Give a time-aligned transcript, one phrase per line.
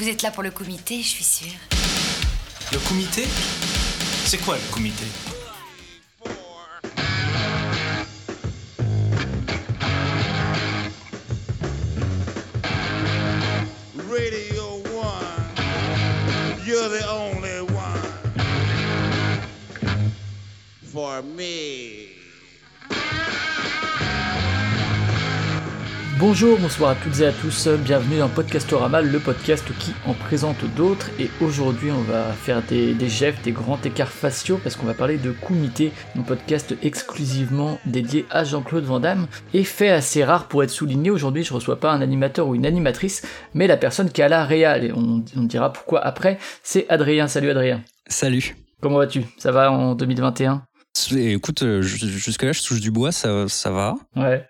[0.00, 1.60] Vous êtes là pour le comité, je suis sûre.
[2.72, 3.26] Le comité?
[4.24, 5.04] C'est quoi le comité?
[14.08, 18.22] Radio 1, you're the only one
[20.82, 22.19] for me.
[26.20, 30.62] Bonjour, bonsoir à toutes et à tous, bienvenue dans Podcastorama, le podcast qui en présente
[30.76, 31.08] d'autres.
[31.18, 34.92] Et aujourd'hui, on va faire des, des jefs, des grands écarts faciaux, parce qu'on va
[34.92, 39.28] parler de Kumité, un podcast exclusivement dédié à Jean-Claude Van Damme.
[39.54, 42.66] Et fait assez rare pour être souligné, aujourd'hui, je reçois pas un animateur ou une
[42.66, 43.22] animatrice,
[43.54, 44.84] mais la personne qui a la réal.
[44.84, 46.38] Et on, on dira pourquoi après.
[46.62, 47.28] C'est Adrien.
[47.28, 47.82] Salut Adrien.
[48.08, 48.56] Salut.
[48.82, 49.22] Comment vas-tu?
[49.38, 50.64] Ça va en 2021
[51.16, 53.94] Écoute, euh, jusque-là, je touche du bois, ça, ça va.
[54.16, 54.44] Ouais.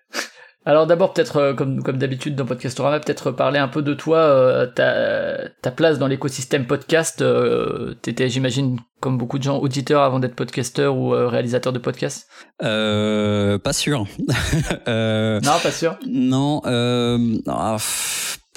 [0.66, 4.18] Alors d'abord peut-être euh, comme comme d'habitude dans Podcastorama peut-être parler un peu de toi
[4.18, 10.02] euh, ta ta place dans l'écosystème podcast euh, t'étais j'imagine comme beaucoup de gens auditeurs
[10.02, 12.28] avant d'être podcasteur ou réalisateur de podcast
[12.62, 14.06] Euh, pas sûr.
[14.88, 15.98] Euh, non pas sûr.
[16.08, 17.76] non, euh, ah,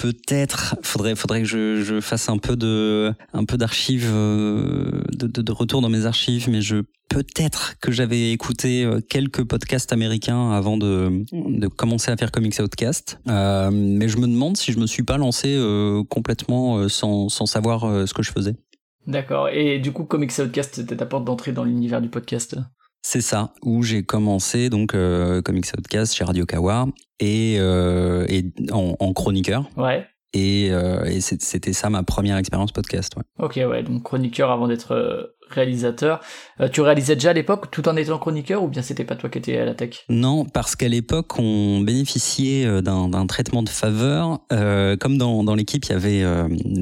[0.04, 0.76] peut-être.
[0.82, 6.76] Faudrait, que je, fasse un peu d'archives, euh, de, retour dans mes archives, mais je
[7.08, 11.24] peut-être que j'avais écouté euh, quelques podcasts américains avant de,
[11.76, 13.18] commencer à faire Comics Outcast.
[13.28, 15.58] Euh, mais je me demande si je me suis pas lancé
[16.10, 18.54] complètement sans, sans savoir ce que je faisais.
[19.06, 22.56] d'accord et du coup Comics Outcast c'était ta porte d'entrée dans l'univers du podcast?
[23.06, 26.86] C'est ça, où j'ai commencé donc euh, Comics Outcast chez Radio Kawa
[27.20, 29.68] et, euh, et en, en chroniqueur.
[29.76, 33.12] ouais Et, euh, et c'était ça ma première expérience podcast.
[33.16, 33.22] Ouais.
[33.44, 36.20] ok ouais donc chroniqueur avant d'être euh, réalisateur
[36.72, 39.36] tu réalisais déjà à l'époque tout en étant chroniqueur ou bien c'était pas toi qui
[39.36, 40.04] étais à la tech?
[40.08, 44.40] Non, parce qu'à l'époque, on bénéficiait d'un traitement de faveur.
[44.48, 46.24] Comme dans, dans l'équipe, il y avait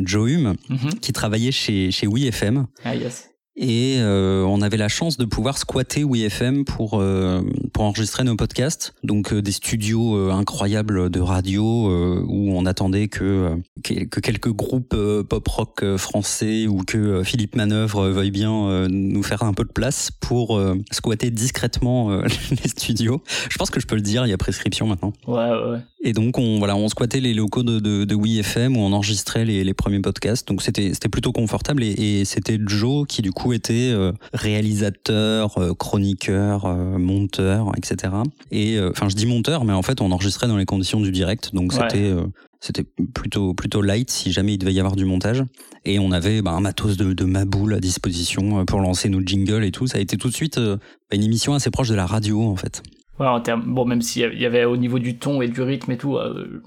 [0.04, 1.00] Joe Hume Mhm.
[1.00, 2.66] qui travaillait chez, chez WeFM.
[2.84, 7.42] ah yes Et euh, on avait la chance de pouvoir squatter WeFM pour euh,
[7.74, 8.94] pour enregistrer nos podcasts.
[9.02, 14.04] Donc euh, des studios euh, incroyables de radio euh, où on attendait que euh, que
[14.04, 19.22] que quelques groupes euh, pop rock français ou que Philippe Manœuvre veuille bien euh, nous
[19.22, 23.22] faire un peu de place pour euh, squatter discrètement euh, les studios.
[23.50, 25.12] Je pense que je peux le dire, il y a prescription maintenant.
[25.26, 25.78] ouais ouais, ouais.
[26.04, 29.44] Et donc on voilà, on squattait les locaux de de, de WeFM où on enregistrait
[29.44, 30.48] les, les premiers podcasts.
[30.48, 35.58] Donc c'était c'était plutôt confortable et, et c'était Joe qui du coup était euh, réalisateur,
[35.58, 38.12] euh, chroniqueur, euh, monteur, etc.
[38.50, 41.54] Et enfin je dis monteur, mais en fait on enregistrait dans les conditions du direct,
[41.54, 41.78] donc Ouais.
[41.90, 42.14] c'était
[42.60, 45.42] c'était plutôt plutôt light si jamais il devait y avoir du montage.
[45.84, 49.64] Et on avait bah, un matos de, de maboule à disposition pour lancer nos jingles
[49.64, 49.88] et tout.
[49.88, 50.76] Ça a été tout de suite euh,
[51.12, 52.82] une émission assez proche de la radio en fait.
[53.18, 55.92] Ouais, en termes, bon, même s'il y avait- au niveau du ton et du rythme
[55.92, 56.62] et tout, euh,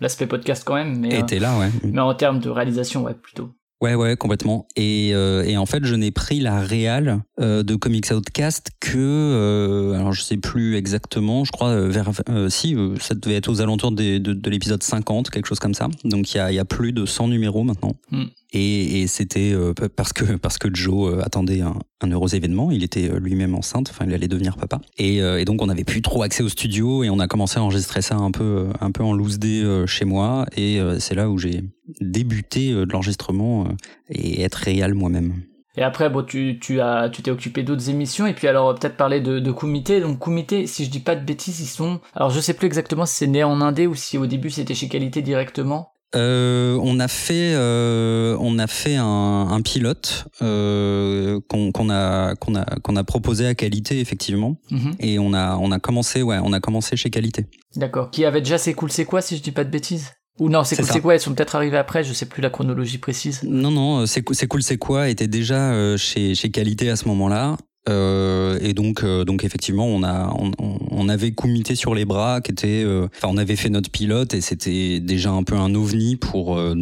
[0.00, 1.70] l'aspect podcast quand même, mais, euh, était là, ouais.
[1.84, 3.50] mais en termes de réalisation, ouais, plutôt.
[3.80, 4.68] Ouais, ouais, complètement.
[4.76, 8.98] Et, euh, et en fait, je n'ai pris la réal euh, de Comics Outcast que,
[8.98, 13.36] euh, alors je sais plus exactement, je crois euh, vers, euh, si, euh, ça devait
[13.36, 15.88] être aux alentours des- de, de l'épisode 50, quelque chose comme ça.
[16.04, 17.94] Donc il y a, y a plus de 100 numéros maintenant.
[18.10, 18.24] Hmm.
[18.52, 22.70] Et, et c'était euh, parce que parce que Joe euh, attendait un, un heureux événement.
[22.70, 24.80] Il était euh, lui-même enceinte, enfin il allait devenir papa.
[24.98, 27.62] Et, et donc on n'avait plus trop accès au studio et on a commencé à
[27.62, 30.46] enregistrer ça un peu un peu en loose day chez moi.
[30.56, 31.62] Et c'est là où j'ai
[32.00, 33.68] débuté de l'enregistrement
[34.08, 35.42] et être réel moi-même.
[35.76, 38.96] Et après, bon, tu, tu as, tu t'es occupé d'autres émissions, et puis alors, peut-être
[38.96, 40.00] parler de, de Kumité.
[40.00, 43.06] Donc, Kumité, si je dis pas de bêtises, ils sont, alors je sais plus exactement
[43.06, 45.92] si c'est né en Indé ou si au début c'était chez Qualité directement.
[46.16, 49.04] Euh, on a fait, euh, on a fait un,
[49.50, 54.94] un pilote euh, qu'on a, qu'on a, qu'on a proposé à qualité effectivement, Mhm.
[54.98, 57.46] et on a, on a commencé, ouais, on a commencé chez qualité.
[57.76, 58.10] D'accord.
[58.10, 60.10] Qui avait déjà C'est cool, c'est quoi, si je dis pas de bêtises?
[60.40, 62.50] Ou non, c'est cool, c'est quoi, elles sont peut-être arrivées après, je sais plus la
[62.50, 63.40] chronologie précise.
[63.44, 67.06] Non, non, c'est c'est cool, c'est quoi était déjà euh, chez, chez qualité à ce
[67.08, 67.56] moment-là.
[67.88, 70.50] Euh, et donc, euh, donc effectivement, on a, on,
[70.90, 74.32] on- avait comité sur les bras, qui était, euh, enfin, on avait fait notre pilote
[74.34, 76.74] et c'était déjà un peu un ovni pour, euh,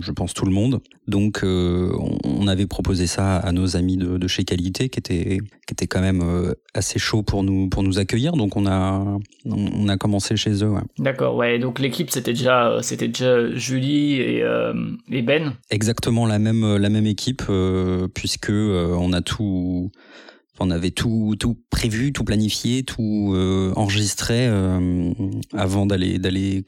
[0.00, 0.80] je pense, tout le monde.
[1.06, 5.00] Donc, euh, on, on avait proposé ça à nos amis de, de chez Qualité, qui
[5.00, 8.32] étaient, qui étaient quand même euh, assez chauds pour nous, pour nous accueillir.
[8.32, 9.04] Donc, on a,
[9.44, 10.70] on, a commencé chez eux.
[10.70, 10.80] Ouais.
[10.98, 14.72] D'accord, ouais, donc l'équipe c'était déjà, c'était déjà Julie et, euh,
[15.10, 15.54] et Ben.
[15.70, 19.90] exactement la même la même équipe euh, puisque euh, on a tout
[20.60, 25.12] on avait tout tout prévu tout planifié tout euh, enregistré euh,
[25.52, 26.64] avant d'aller d'aller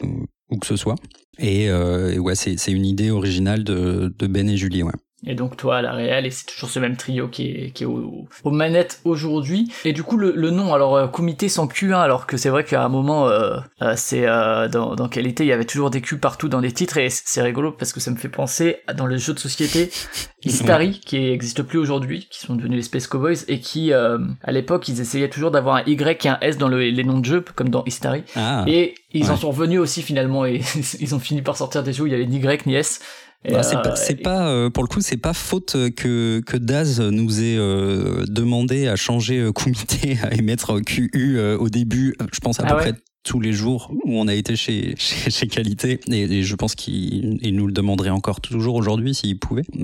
[0.50, 0.94] où que ce soit.
[1.38, 4.92] Et, euh, ouais c'est c'est une idée originale de de Ben et Julie ouais
[5.26, 7.82] et donc toi à la réelle, et c'est toujours ce même trio qui est, qui
[7.82, 9.70] est au- aux manettes aujourd'hui.
[9.84, 12.64] Et du coup, le, le nom, alors euh, Kumite sans Q1, alors que c'est vrai
[12.64, 16.00] qu'à un moment, euh, euh, c'est euh, dans, dans Qualité, il y avait toujours des
[16.00, 18.94] Q partout dans les titres, et c'est rigolo parce que ça me fait penser à
[18.94, 19.90] dans les jeux de société,
[20.44, 24.52] Istari, qui n'existe plus aujourd'hui, qui sont devenus les Space Cowboys, et qui, euh, à
[24.52, 27.25] l'époque, ils essayaient toujours d'avoir un Y et un S dans le- les noms de
[27.25, 28.23] jeux, comme dans Istari.
[28.37, 30.61] Ah, Et ils en sont revenus aussi finalement, et
[31.00, 33.00] ils ont fini par sortir des jeux où il y avait ni Y ni S.
[33.46, 36.40] Et, bah, c'est euh, pas, c'est pas, euh, pour le coup, c'est pas faute que,
[36.44, 41.69] que Daz nous ait euh, demandé à changer euh, Kumite et mettre QU euh, au
[41.69, 42.93] début, euh, je pense à Ah peu ouais.
[42.93, 42.94] près
[43.26, 46.00] tous les jours où on a été chez, chez, chez Qualité.
[46.08, 49.64] Et, et je pense qu'il il nous le demanderait encore toujours aujourd'hui s'il pouvait.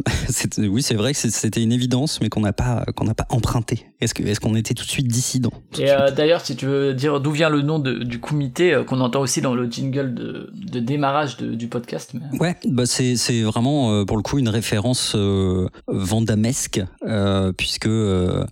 [0.59, 3.87] Oui, c'est vrai que c'était une évidence, mais qu'on n'a pas, qu'on n'a pas emprunté.
[4.01, 6.95] Est-ce que, est-ce qu'on était tout de suite dissident Et euh, d'ailleurs, si tu veux
[6.95, 10.15] dire d'où vient le nom de- du comité euh, qu'on entend aussi dans le jingle
[10.15, 12.13] de, de démarrage de- du podcast.
[12.15, 17.53] mais- Ouais, bah c'est c'est vraiment euh, pour le coup une référence euh, vandamesque euh,
[17.53, 18.45] puisque euh,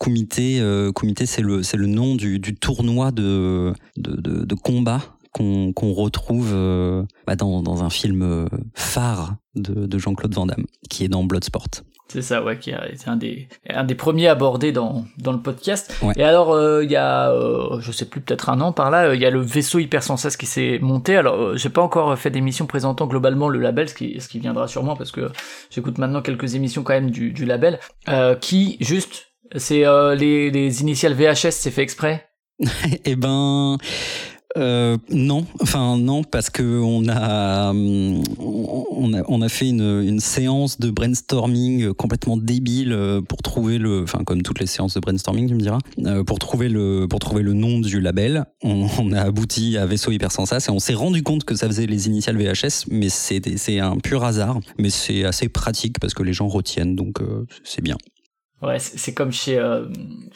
[0.00, 0.92] Kumite euh,
[1.24, 5.00] c'est le c'est le nom du, du tournoi de de, de, de combat
[5.32, 10.46] qu'on qu'on retrouve euh, bah, dans, dans un film euh, phare de, de Jean-Claude Van
[10.46, 11.68] Damme qui est dans Bloodsport.
[12.08, 15.40] C'est ça, ouais, qui a été un des, un des premiers abordés dans, dans le
[15.40, 15.96] podcast.
[16.02, 16.12] Ouais.
[16.16, 19.06] Et alors, euh, il y a, euh, je sais plus, peut-être un an par là,
[19.06, 21.16] euh, il y a le vaisseau Hypersensas qui s'est monté.
[21.16, 24.68] Alors, j'ai pas encore fait d'émission présentant globalement le label, ce qui, ce qui viendra
[24.68, 25.32] sûrement parce que
[25.70, 27.80] j'écoute maintenant quelques émissions quand même du, du label,
[28.40, 32.28] qui, juste, c'est euh, les, les initiales VHS, c'est fait exprès?
[33.04, 33.78] Eh ben.
[34.56, 40.02] Euh, non, enfin non, parce que on a, hum, on a, on a fait une,
[40.02, 44.94] une séance de brainstorming complètement débile euh, pour trouver le, enfin comme toutes les séances
[44.94, 48.44] de brainstorming, tu me diras, euh, pour trouver le, pour trouver le nom du label.
[48.62, 51.86] On, on a abouti à Vaisseau Hypersensas et on s'est rendu compte que ça faisait
[51.86, 56.22] les initiales VHS, mais c'est, c'est un pur hasard, mais c'est assez pratique parce que
[56.22, 57.96] les gens retiennent, donc euh, c'est bien.
[58.64, 59.84] Ouais, c'est comme chez euh,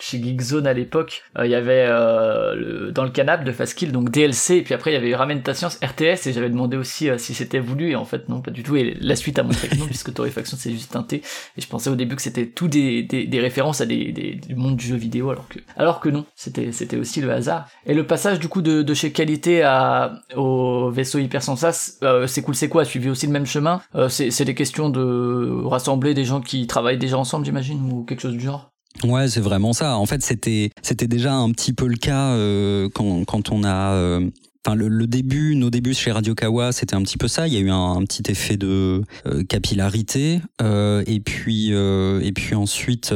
[0.01, 3.93] chez Geekzone à l'époque, euh, il y avait euh, le, dans le canap de Fastkill
[3.93, 6.77] donc DLC et puis après il y avait Ramène ta science RTS et j'avais demandé
[6.77, 8.77] aussi euh, si c'était voulu et en fait non pas du tout.
[8.77, 11.17] Et la suite a montré que non puisque Torréfaction c'est juste un T.
[11.57, 14.35] Et je pensais au début que c'était tout des, des, des références à des, des
[14.35, 17.69] du monde du jeu vidéo alors que alors que non c'était c'était aussi le hasard.
[17.87, 22.55] Et le passage du coup de, de chez Qualité à au vaisseau Hypersensas c'est cool
[22.55, 22.83] c'est quoi?
[22.83, 23.81] A suivi aussi le même chemin?
[24.09, 28.18] C'est c'est des questions de rassembler des gens qui travaillent déjà ensemble j'imagine ou quelque
[28.19, 28.73] genre?
[29.05, 29.97] Ouais, c'est vraiment ça.
[29.97, 33.93] En fait, c'était c'était déjà un petit peu le cas euh, quand quand on a
[33.93, 34.29] euh,
[34.67, 37.47] Enfin, le, début, nos débuts chez Radio Kawa, c'était un petit peu ça.
[37.47, 43.15] Il y a eu un, petit effet de euh, capillarité, et puis et puis ensuite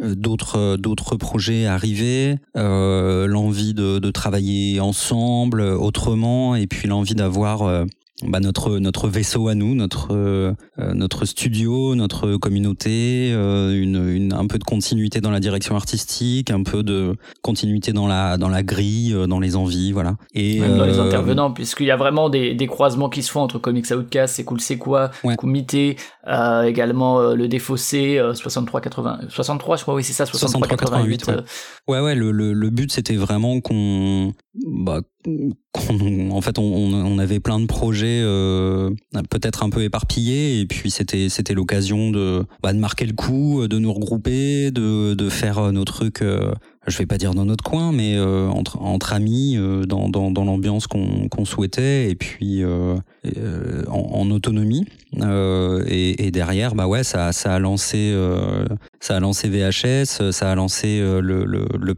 [0.00, 1.66] d'autres d'autres projets
[2.56, 7.84] euh, l'envie de, travailler ensemble, autrement, et puis l'envie d'avoir
[8.26, 14.32] bah, notre notre vaisseau à nous, notre euh, notre studio, notre communauté, euh, une, une
[14.32, 18.48] un peu de continuité dans la direction artistique, un peu de continuité dans la dans
[18.48, 20.16] la grille, euh, dans les envies, voilà.
[20.34, 23.30] Et Même dans les euh, intervenants, puisqu'il y a vraiment des, des croisements qui se
[23.30, 25.36] font entre Comics Outcast, C'est cool, c'est quoi, Ouais.
[25.36, 25.96] Comité,
[26.28, 30.68] euh, également euh, le Défaussé, euh, 63 80, 63 je crois, oui c'est ça, 63
[30.68, 31.18] 88.
[31.18, 31.34] 88, ouais.
[31.34, 31.42] euh,
[31.88, 34.32] Ouais, ouais, le, le, le but c'était vraiment qu'on,
[34.66, 38.90] bah, qu'on, en fait, on, on avait plein de projets, euh,
[39.28, 43.66] peut-être un peu éparpillés, et puis c'était, c'était l'occasion de, bah, de marquer le coup,
[43.68, 46.52] de nous regrouper, de, de faire nos trucs, euh,
[46.86, 50.30] je vais pas dire dans notre coin, mais euh, entre, entre amis, euh, dans, dans,
[50.30, 52.96] dans l'ambiance qu'on, qu'on souhaitait, et puis euh,
[53.36, 54.86] euh, en, en autonomie.
[55.22, 58.64] Euh, et, derrière, bah ouais, ça, a lancé, euh,
[59.00, 61.94] ça a lancé VHS, ça a lancé euh, le,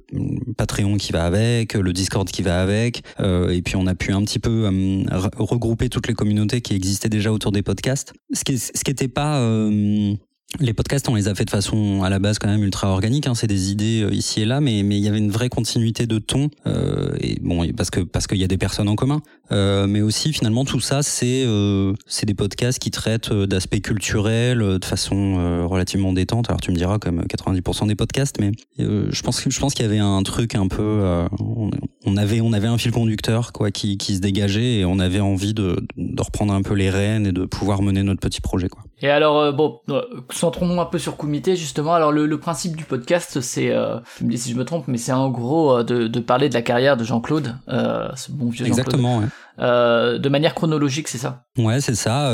[0.56, 4.12] Patreon qui va avec, le Discord qui va avec, euh, et puis on a pu
[4.12, 8.12] un petit peu euh, re- regrouper toutes les communautés qui existaient déjà autour des podcasts.
[8.32, 10.14] Ce qui, ce qui était pas euh,
[10.60, 13.26] les podcasts, on les a fait de façon à la base quand même ultra organique.
[13.26, 15.48] Hein, c'est des idées euh, ici et là, mais mais il y avait une vraie
[15.48, 16.50] continuité de ton.
[16.66, 20.02] Euh, et bon, parce que parce qu'il y a des personnes en commun, euh, mais
[20.02, 24.84] aussi finalement tout ça, c'est euh, c'est des podcasts qui traitent euh, d'aspects culturels de
[24.84, 26.48] façon relativement détente.
[26.48, 29.84] Alors tu me diras comme 90% des podcasts, mais je pense que je pense qu'il
[29.84, 31.26] y avait un truc un peu.
[31.40, 31.70] on,
[32.04, 35.20] on avait on avait un fil conducteur quoi qui qui se dégageait et on avait
[35.20, 38.68] envie de de reprendre un peu les rênes et de pouvoir mener notre petit projet
[38.68, 38.82] quoi.
[39.04, 41.92] Et alors, euh, bon, euh, centrons-nous un peu sur Comité, justement.
[41.94, 44.84] Alors, le, le principe du podcast, c'est, euh, tu me dis si je me trompe,
[44.86, 48.30] mais c'est en gros euh, de, de parler de la carrière de Jean-Claude, euh, ce
[48.30, 49.18] bon vieux Jean-Claude, Exactement.
[49.18, 49.26] Ouais.
[49.58, 51.44] euh, de manière chronologique, c'est ça?
[51.58, 52.32] Ouais, c'est ça.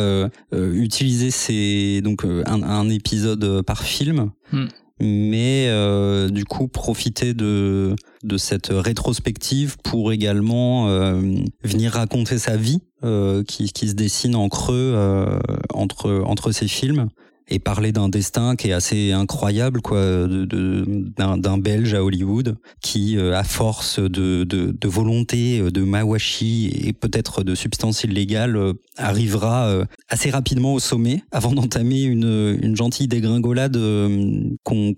[0.53, 4.67] Utiliser ces donc un, un épisode par film, Hmm.
[5.01, 7.95] mais euh, du coup profiter de
[8.25, 11.21] de cette rétrospective pour également euh,
[11.63, 12.81] venir raconter sa vie
[13.45, 15.39] qui qui se dessine en creux euh,
[15.73, 17.09] entre entre ces films.
[17.51, 23.37] Et parler d'un destin qui est assez incroyable, quoi, d'un, Belge à Hollywood qui, euh,
[23.37, 28.75] à force de, de, de volonté, euh, de mawashi et peut-être de substances illégales, euh,
[28.97, 33.79] arrivera assez rapidement au sommet avant d'entamer une, gentille dégringolade
[34.65, 34.95] qu'on,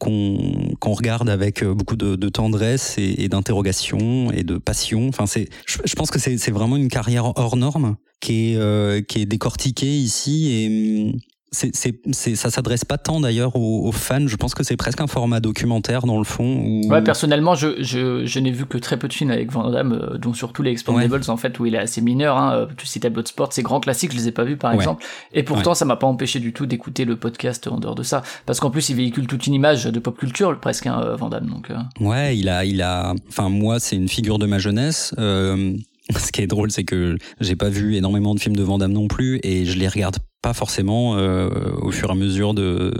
[0.83, 5.09] regarde avec beaucoup de, tendresse et, d'interrogation et de passion.
[5.09, 9.27] Enfin, c'est, je, pense que c'est, vraiment une carrière hors norme qui est, qui est
[9.27, 11.21] décortiquée ici et hum,
[11.53, 14.27] c'est, c'est, c'est, ça s'adresse pas tant d'ailleurs aux, aux fans.
[14.27, 16.61] Je pense que c'est presque un format documentaire dans le fond.
[16.65, 16.89] Où...
[16.89, 19.93] Ouais, personnellement, je, je, je n'ai vu que très peu de films avec Van Damme,
[19.93, 22.37] euh, dont surtout les Expendables, en fait, où il est assez mineur.
[22.39, 22.55] Hein.
[22.55, 24.77] Euh, Tu citais Bloodsport, ces grands classiques, je les ai pas vus, par Ouais.
[24.77, 25.05] exemple.
[25.33, 28.23] Et pourtant, ça m'a pas empêché du tout d'écouter le podcast en dehors de ça.
[28.47, 31.29] Parce qu'en plus, il véhicule toute une image de pop culture, presque, hein, euh, Van
[31.29, 31.47] Damme.
[31.47, 31.77] Donc, euh.
[32.01, 33.15] Ouais, il a, il a.
[33.29, 35.15] Enfin, moi, c'est une figure de ma jeunesse.
[35.19, 35.75] Euh,
[36.19, 38.93] ce qui est drôle, c'est que j'ai pas vu énormément de films de Van Damme
[38.93, 41.51] non plus, et je les regarde pas forcément euh,
[41.83, 42.95] au fur et à mesure de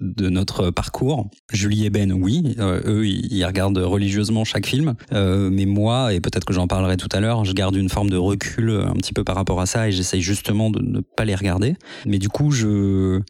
[0.00, 1.28] de notre parcours.
[1.52, 6.20] Julie et Ben, oui, euh, eux, ils regardent religieusement chaque film, Euh, mais moi, et
[6.20, 9.12] peut-être que j'en parlerai tout à l'heure, je garde une forme de recul un petit
[9.12, 11.74] peu par rapport à ça, et j'essaye justement de ne pas les regarder.
[12.06, 13.20] Mais du coup, je-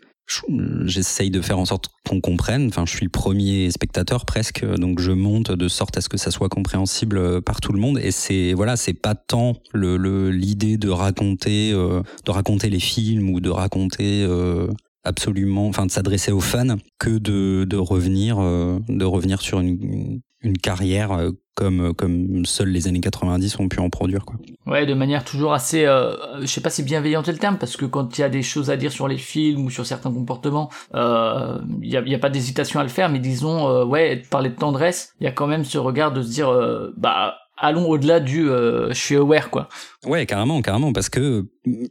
[0.84, 2.68] j'essaye de faire en sorte qu'on comprenne.
[2.68, 6.16] Enfin, je suis le premier spectateur presque, donc je monte de sorte à ce que
[6.16, 7.98] ça soit compréhensible par tout le monde.
[7.98, 13.30] Et c'est voilà, c'est pas tant le l'idée de raconter euh, de raconter les films
[13.30, 14.68] ou de raconter euh,
[15.04, 20.20] absolument, enfin de s'adresser aux fans que de de revenir euh, de revenir sur une
[20.42, 24.36] une carrière euh, comme comme seules les années 90 ont pu en produire quoi.
[24.70, 27.84] Ouais, de manière toujours assez, euh, je sais pas si bienveillante le terme, parce que
[27.86, 30.70] quand il y a des choses à dire sur les films ou sur certains comportements,
[30.94, 34.22] euh, il y, a, y a pas d'hésitation à le faire, mais disons, euh, ouais,
[34.30, 37.34] parler de tendresse, il y a quand même ce regard de se dire, euh, bah,
[37.56, 39.68] allons au-delà du, euh, je suis aware, quoi.
[40.06, 41.46] Ouais, carrément, carrément, parce que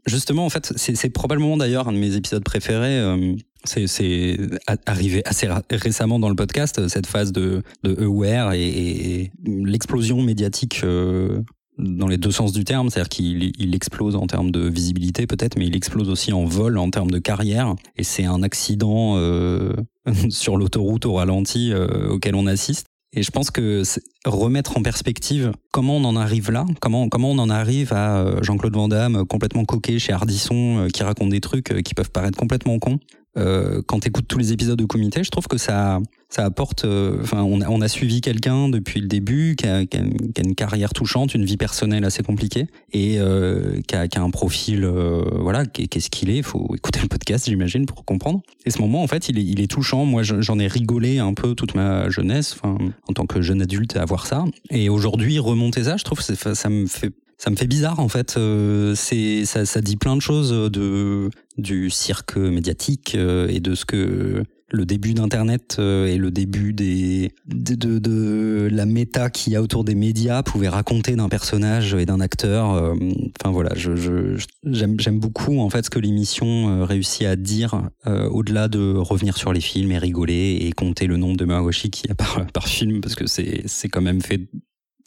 [0.06, 2.98] justement, en fait, c'est probablement d'ailleurs un de mes épisodes préférés.
[2.98, 4.38] euh, c'est
[4.86, 10.80] arrivé assez récemment dans le podcast cette phase de aware et, l'explosion médiatique.
[10.86, 11.42] euh,
[11.80, 15.58] dans les deux sens du terme, c'est-à-dire qu'il il explose en termes de visibilité peut-être,
[15.58, 17.76] mais il explose aussi en vol en termes de carrière.
[17.98, 19.74] Et c'est un accident euh,
[20.30, 22.86] sur l'autoroute au ralenti euh, auquel on assiste.
[23.12, 23.82] Et je pense que
[24.26, 28.44] remettre en perspective comment on en arrive là, comment, comment on en arrive à euh,
[28.44, 32.12] Jean-Claude Van Damme euh, complètement coqué chez Ardisson, euh, qui raconte des trucs qui peuvent
[32.12, 33.00] paraître complètement cons.
[33.38, 36.86] Euh, quand tu écoutes tous les épisodes de Comité, je trouve que ça, ça apporte.
[36.86, 40.02] euh, Enfin, on, a, on a suivi quelqu'un depuis le début qui a, qui, a,
[40.02, 44.18] qui a une carrière touchante, une vie personnelle assez compliquée et euh, qui, a, qui
[44.18, 46.38] a un profil, euh, voilà, qu'est-ce qu'il est.
[46.38, 48.42] Il faut écouter le podcast, j'imagine, pour comprendre.
[48.66, 50.06] Et ce moment, en fait, il est, il est touchant.
[50.06, 53.62] Moi, je- j'en ai rigolé un peu toute ma jeunesse, enfin, en tant que jeune
[53.62, 54.46] adulte, à voir ça.
[54.70, 58.10] Et aujourd'hui, remonter ça, je trouve, que ça me fait ça me fait bizarre en
[58.10, 58.36] fait.
[58.38, 63.76] Euh, c'est ça, ça dit plein de choses de du cirque médiatique euh, et de
[63.76, 69.30] ce que le début d'Internet euh, et le début des de, de, de la méta
[69.30, 72.72] qu'il y a autour des médias pouvait raconter d'un personnage et d'un acteur.
[72.74, 72.94] euh,
[73.42, 77.36] Enfin voilà, je je- j'aime j'aime beaucoup en fait ce que l'émission euh, réussit à
[77.36, 81.46] dire euh, au-delà de revenir sur les films et rigoler et compter le nombre de
[81.46, 84.50] Mawashi qu'il y a par par film parce que c'est c'est quand même fait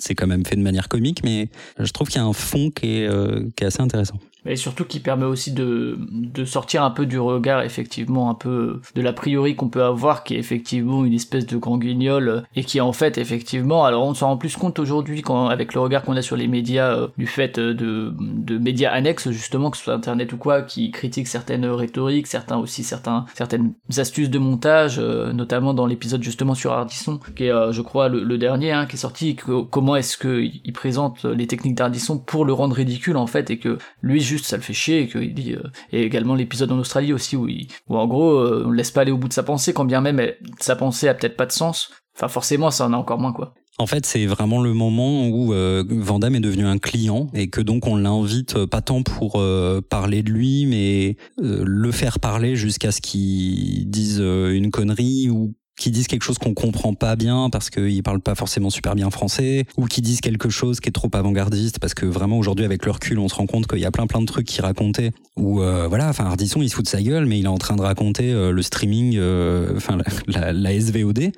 [0.00, 2.70] c'est quand même fait de manière comique, mais je trouve qu'il y a un fond
[2.70, 4.18] qui est, euh, qui est assez intéressant.
[4.44, 8.80] Et surtout qui permet aussi de, de sortir un peu du regard, effectivement, un peu
[8.94, 12.40] de l'a priori qu'on peut avoir, qui est effectivement une espèce de grand guignol, euh,
[12.56, 15.80] et qui en fait, effectivement, alors on s'en rend plus compte aujourd'hui, quand, avec le
[15.80, 19.70] regard qu'on a sur les médias, euh, du fait euh, de, de médias annexes, justement,
[19.70, 24.30] que ce soit Internet ou quoi, qui critiquent certaines rhétoriques, certains aussi, certains, certaines astuces
[24.30, 28.38] de montage, euh, notamment dans l'épisode justement sur Ardisson, qui est, euh, je crois, le,
[28.38, 32.44] dernier, hein, qui est sorti, que- comment est-ce qu'il il présente les techniques d'Ardisson pour
[32.44, 35.34] le rendre ridicule, en fait, et que lui, juste ça le fait chier et qu'il
[35.34, 35.62] dit euh,
[35.92, 37.46] et également l'épisode en Australie aussi où,
[37.88, 39.84] où en gros euh, on le laisse pas aller au bout de sa pensée quand
[39.84, 40.20] bien même
[40.58, 43.54] sa pensée a peut-être pas de sens enfin forcément ça en a encore moins quoi.
[43.78, 47.86] En fait, c'est vraiment le moment où euh, est devenu un client et que donc
[47.86, 49.42] on l'invite euh, pas tant pour
[49.88, 55.90] parler de lui, mais le faire parler jusqu'à ce qu'il dise une connerie ou qui
[55.90, 59.64] disent quelque chose qu'on comprend pas bien parce qu'ils parlent pas forcément super bien français,
[59.76, 62.92] ou qui disent quelque chose qui est trop avant-gardiste parce que vraiment aujourd'hui avec le
[62.92, 65.60] recul on se rend compte qu'il y a plein plein de trucs qu'il racontait où
[65.60, 67.74] euh, voilà, enfin Ardisson il se fout de sa gueule mais il est en train
[67.74, 69.98] de raconter euh, le streaming, euh, enfin
[70.28, 71.32] la, la, SVOD.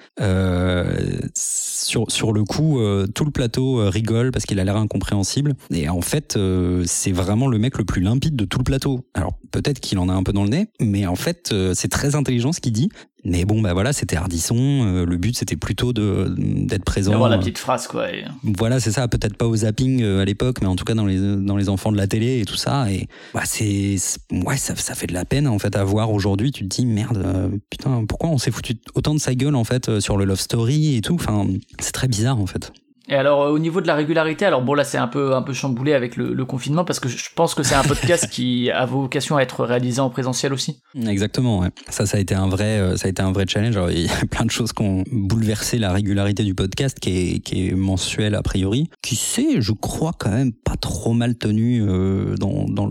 [1.34, 2.80] Sur, sur le coup,
[3.14, 5.54] tout le plateau rigole parce qu'il a l'air incompréhensible.
[5.70, 6.38] Et en fait,
[6.86, 9.04] c'est vraiment le mec le plus limpide de tout le plateau.
[9.14, 12.14] Alors peut-être qu'il en a un peu dans le nez, mais en fait, c'est très
[12.14, 12.88] intelligent ce qu'il dit.
[13.26, 14.56] Mais bon, bah voilà, c'était Hardisson.
[14.58, 17.12] euh, le but, c'était plutôt de d'être présent.
[17.12, 18.12] D'avoir la euh, petite phrase, quoi.
[18.12, 19.08] et- Voilà, c'est ça.
[19.08, 21.68] Peut-être pas au zapping euh, à l'époque, mais en tout cas dans les dans les
[21.68, 22.90] enfants de la télé et tout ça.
[22.92, 23.96] Et bah c'est
[24.30, 26.52] ouais, ça, ça fait de la peine en fait à voir aujourd'hui.
[26.52, 29.64] Tu te dis merde, euh, putain, pourquoi on s'est foutu autant de sa gueule en
[29.64, 31.14] fait euh, sur le love story et tout.
[31.14, 31.46] Enfin,
[31.80, 32.72] c'est très bizarre en fait.
[33.08, 35.42] Et alors euh, au niveau de la régularité, alors bon là c'est un peu un
[35.42, 38.70] peu chamboulé avec le, le confinement parce que je pense que c'est un podcast qui
[38.70, 40.80] a vocation à être réalisé en présentiel aussi.
[41.06, 41.60] Exactement.
[41.60, 41.68] Ouais.
[41.88, 43.76] Ça, ça a été un vrai, euh, ça a été un vrai challenge.
[43.76, 47.10] Alors, il y a plein de choses qui ont bouleversé la régularité du podcast, qui
[47.10, 51.36] est, qui est mensuel a priori, qui s'est, je crois, quand même pas trop mal
[51.36, 52.90] tenu euh, dans, dans,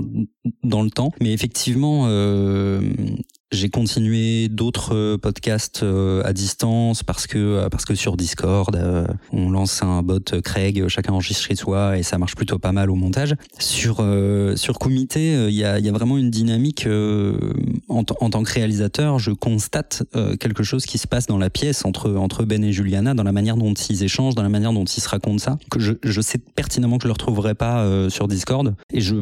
[0.63, 1.12] dans le temps.
[1.22, 2.82] Mais effectivement, euh,
[3.53, 8.77] j'ai continué d'autres euh, podcasts euh, à distance parce que euh, parce que sur Discord,
[9.31, 12.89] on lance un bot Craig, chacun enregistre chez soi et ça marche plutôt pas mal
[12.89, 13.36] au montage.
[13.60, 14.03] Sur
[14.55, 19.19] sur Comité, il y a y a vraiment une dynamique en, en tant que réalisateur,
[19.19, 20.03] je constate
[20.39, 23.31] quelque chose qui se passe dans la pièce entre entre Ben et Juliana, dans la
[23.31, 26.22] manière dont ils échangent, dans la manière dont ils se racontent ça, que je, je
[26.22, 28.75] sais pertinemment que je le retrouverai pas sur Discord.
[28.91, 29.15] Et je,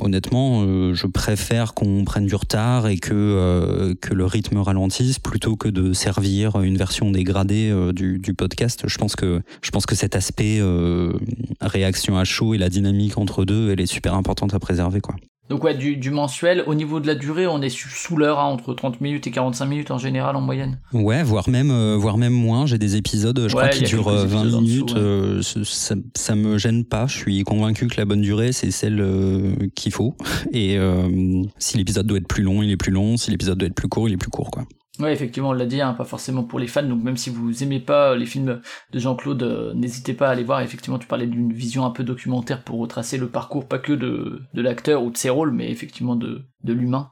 [0.00, 0.62] honnêtement,
[0.94, 5.68] je préfère qu'on prenne du retard et que euh, que le rythme ralentisse plutôt que
[5.68, 8.84] de servir une version dégradée euh, du, podcast.
[8.86, 11.12] Je pense que je cet aspect euh,
[11.60, 15.16] réaction à chaud et la dynamique entre deux, elle est super importante à préserver, quoi.
[15.48, 18.46] Donc ouais, du, du mensuel, au niveau de la durée, on est sous l'heure, hein,
[18.46, 20.80] entre 30 minutes et 45 minutes en général en moyenne.
[20.92, 22.66] Ouais, voire même, euh, voire même moins.
[22.66, 24.92] J'ai des épisodes, je crois, qui durent quelques euh, 20 épisodes en dessous, minutes.
[24.94, 25.00] ouais.
[25.00, 27.06] euh, ça, ça me gêne pas.
[27.06, 30.16] Je suis convaincu que la bonne durée, c'est celle euh, qu'il faut.
[30.52, 33.16] Et euh, si l'épisode doit être plus long, il est plus long.
[33.16, 34.64] Si l'épisode doit être plus court, il est plus court, quoi.
[34.98, 37.62] Ouais, effectivement, on l'a dit, hein, pas forcément pour les fans, donc même si vous
[37.62, 38.62] aimez pas les films
[38.92, 40.60] de Jean-Claude, euh, n'hésitez pas à aller voir.
[40.62, 44.40] Effectivement, tu parlais d'une vision un peu documentaire pour retracer le parcours, pas que de,
[44.54, 47.10] de l'acteur ou de ses rôles, mais effectivement de, de l'humain,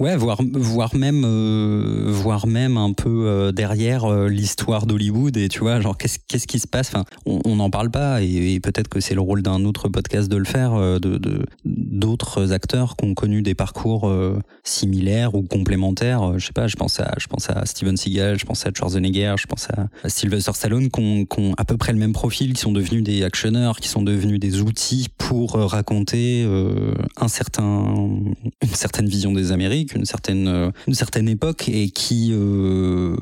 [0.00, 5.48] Ouais, voire, voire même, euh, voire même un peu euh, derrière euh, l'histoire d'Hollywood et
[5.48, 6.88] tu vois, genre qu'est-ce qu'est-ce qui se passe?
[6.88, 10.36] Enfin, on n'en parle pas et, peut-être que c'est le rôle d'un autre podcast de
[10.36, 11.20] le faire, de
[11.64, 14.12] d'autres acteurs qui ont connu des parcours
[14.64, 16.38] similaires ou complémentaires.
[16.38, 19.34] Je sais pas, je pense à je pense à Steven Seagal, je pense à Schwarzenegger,
[19.38, 21.00] je pense à, Sylvester Stallone qui
[21.38, 24.40] ont, à peu près le même profil, qui sont devenus des actionneurs, qui sont devenus
[24.40, 26.44] des outils pour raconter
[27.16, 27.94] un certain
[28.62, 29.51] une certaine vision des
[29.94, 33.16] Une certaine euh, une certaine époque et qui euh,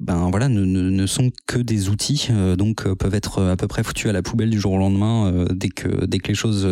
[0.00, 4.10] ben voilà ne, sont que des outils euh, donc peuvent être à peu près foutus
[4.10, 6.66] à la poubelle du jour au lendemain dès que dès que les choses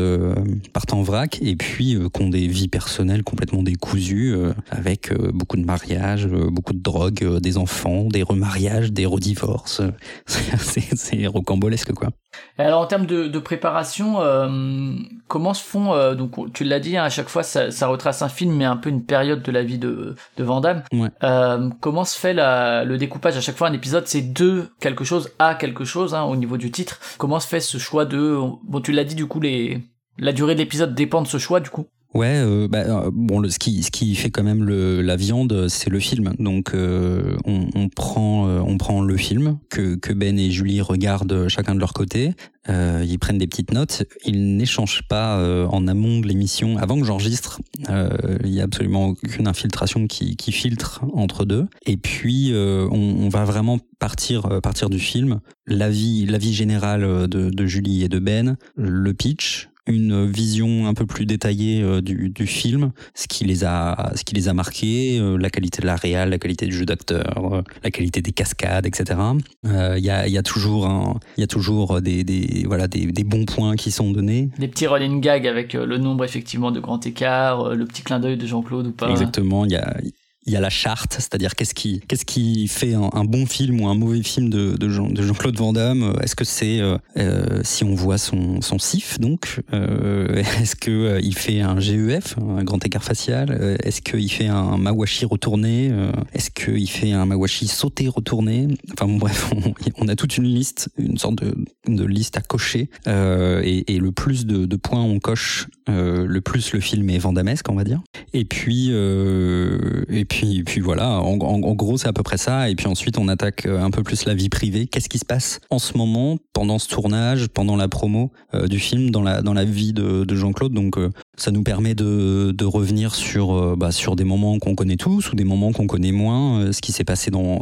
[0.72, 4.34] partent en vrac et puis euh, qui ont des vies personnelles complètement décousues
[4.70, 9.82] avec beaucoup de mariages, beaucoup de drogue, euh, des enfants, des remariages, des redivorces.
[10.26, 12.10] C'est rocambolesque quoi.
[12.58, 14.92] Et alors en termes de, de préparation, euh,
[15.28, 18.22] comment se font, euh, donc tu l'as dit, hein, à chaque fois ça, ça retrace
[18.22, 20.82] un film, mais un peu une période de la vie de, de Van Damme.
[20.92, 21.08] Ouais.
[21.22, 25.04] Euh, comment se fait la, le découpage À chaque fois un épisode c'est de quelque
[25.04, 26.98] chose à quelque chose hein, au niveau du titre.
[27.18, 28.38] Comment se fait ce choix de...
[28.64, 29.80] Bon tu l'as dit du coup, les,
[30.18, 31.86] la durée de l'épisode dépend de ce choix du coup?
[32.14, 35.16] Ouais, euh, bah, euh, bon, le, ce, qui, ce qui fait quand même le, la
[35.16, 36.34] viande, c'est le film.
[36.38, 40.82] Donc, euh, on, on prend, euh, on prend le film que, que Ben et Julie
[40.82, 42.34] regardent chacun de leur côté.
[42.68, 44.04] Euh, ils prennent des petites notes.
[44.26, 46.76] Ils n'échangent pas euh, en amont de l'émission.
[46.76, 48.10] Avant que j'enregistre, euh,
[48.44, 51.66] il y a absolument aucune infiltration qui, qui filtre entre deux.
[51.86, 55.40] Et puis, euh, on, on va vraiment partir, euh, partir du film.
[55.66, 61.06] La vie, la de, de Julie et de Ben, le pitch, une vision un peu
[61.06, 65.18] plus détaillée euh, du, du film, ce qui les a, ce qui les a marqués,
[65.18, 68.32] euh, la qualité de la réal, la qualité du jeu d'acteur, euh, la qualité des
[68.32, 69.18] cascades, etc.
[69.66, 72.86] Euh, Il y, a, il y a toujours, un- y a toujours des, des, voilà,
[72.86, 74.50] des, des bons points qui sont donnés.
[74.58, 78.36] Des petits running gags avec le nombre effectivement de grands écarts, le petit clin d'œil
[78.36, 79.10] de Jean-Claude ou pas.
[79.10, 79.64] Exactement.
[79.64, 79.96] Il y a,
[80.44, 83.88] il y a la charte, c'est-à-dire qu'est-ce qui, qu'est-ce qui fait un, bon film ou
[83.88, 86.16] un mauvais film de, de, Jean, de Jean-Claude Van Damme?
[86.20, 90.90] Est-ce que c'est euh, euh, si on voit son, son CIF donc euh, Est-ce que
[90.90, 93.50] euh, il fait un GEF, un grand écart facial?
[93.50, 95.90] Euh, Est-ce qu'il fait un mawashi retourné?
[95.92, 98.66] Euh, Est-ce qu'il fait un mawashi sauté retourné?
[98.92, 99.52] Enfin bon, bref,
[99.96, 101.54] on, a toute une liste, une sorte de,
[101.86, 106.26] de liste à cocher, euh, et, et le plus de, de points on coche, euh,
[106.26, 108.00] le plus le film est vandamesque, on va dire.
[108.32, 110.24] Et puis, euh, et
[110.64, 111.20] puis voilà.
[111.20, 112.70] En, gros, c'est à peu près ça.
[112.70, 114.86] Et puis ensuite, on attaque euh, un peu plus la vie privée.
[114.86, 118.78] Qu'est-ce qui se passe en ce moment, pendant ce tournage, pendant la promo euh, du
[118.78, 120.72] film, dans la dans la vie de, de Jean-Claude?
[120.72, 125.32] Donc, euh, ça nous permet de, revenir sur bah, sur des moments qu'on connaît tous
[125.32, 126.72] ou des moments qu'on connaît moins.
[126.72, 127.58] ce qui s'est passé dans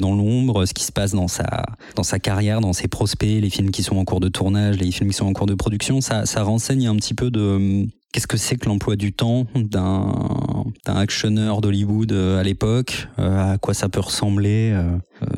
[0.00, 1.64] dans l'ombre, ce qui se passe dans sa
[1.96, 4.90] dans sa carrière, dans ses prospects, les films qui sont en cours de tournage, les
[4.92, 6.00] films qui sont en cours de production.
[6.00, 10.64] Ça ça renseigne un petit peu de qu'est-ce que c'est que l'emploi du temps d'un
[10.86, 14.74] d'un actionneur d'Hollywood à l'époque, à quoi ça peut ressembler?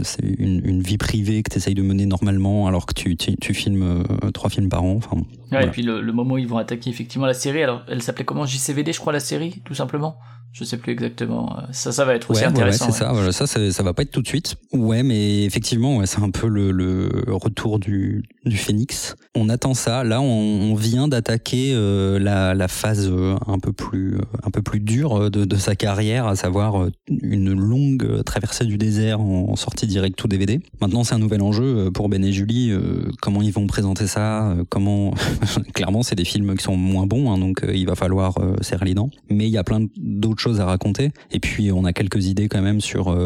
[0.02, 3.36] c'est une, une, vie privée que tu essayes de mener normalement alors que tu, tu,
[3.36, 4.94] tu filmes trois films par an.
[4.94, 5.16] Enfin,
[5.50, 8.00] ouais, Et puis le, le, moment où ils vont attaquer effectivement la série, alors elle
[8.00, 8.46] s'appelait comment?
[8.46, 10.16] JCVD, je crois, la série, tout simplement?
[10.52, 11.56] Je sais plus exactement.
[11.72, 12.86] Ça, ça va être aussi intéressant.
[12.86, 13.12] Ouais, c'est ça.
[13.12, 14.56] Voilà, ça, ça, ça, va pas être tout de suite.
[14.72, 19.14] Ouais, mais effectivement, ouais, c'est un peu le, le, retour du, du phénix.
[19.34, 20.04] On attend ça.
[20.04, 24.80] Là, on, vient d'attaquer euh, la, phase euh, un peu plus, euh, un peu plus
[24.80, 30.28] dure de, sa carrière, à savoir une longue traversée du désert en, sortie direct ou
[30.28, 30.60] DVD.
[30.80, 32.72] Maintenant, c'est un nouvel enjeu pour Ben et Julie.
[33.20, 35.12] comment ils vont présenter ça Comment
[35.74, 38.94] Clairement, c'est des films qui sont moins bons, hein, donc il va falloir serrer les
[38.94, 39.10] dents.
[39.30, 41.10] Mais il y a plein d'autres choses à raconter.
[41.30, 43.16] Et puis on a quelques idées quand même sur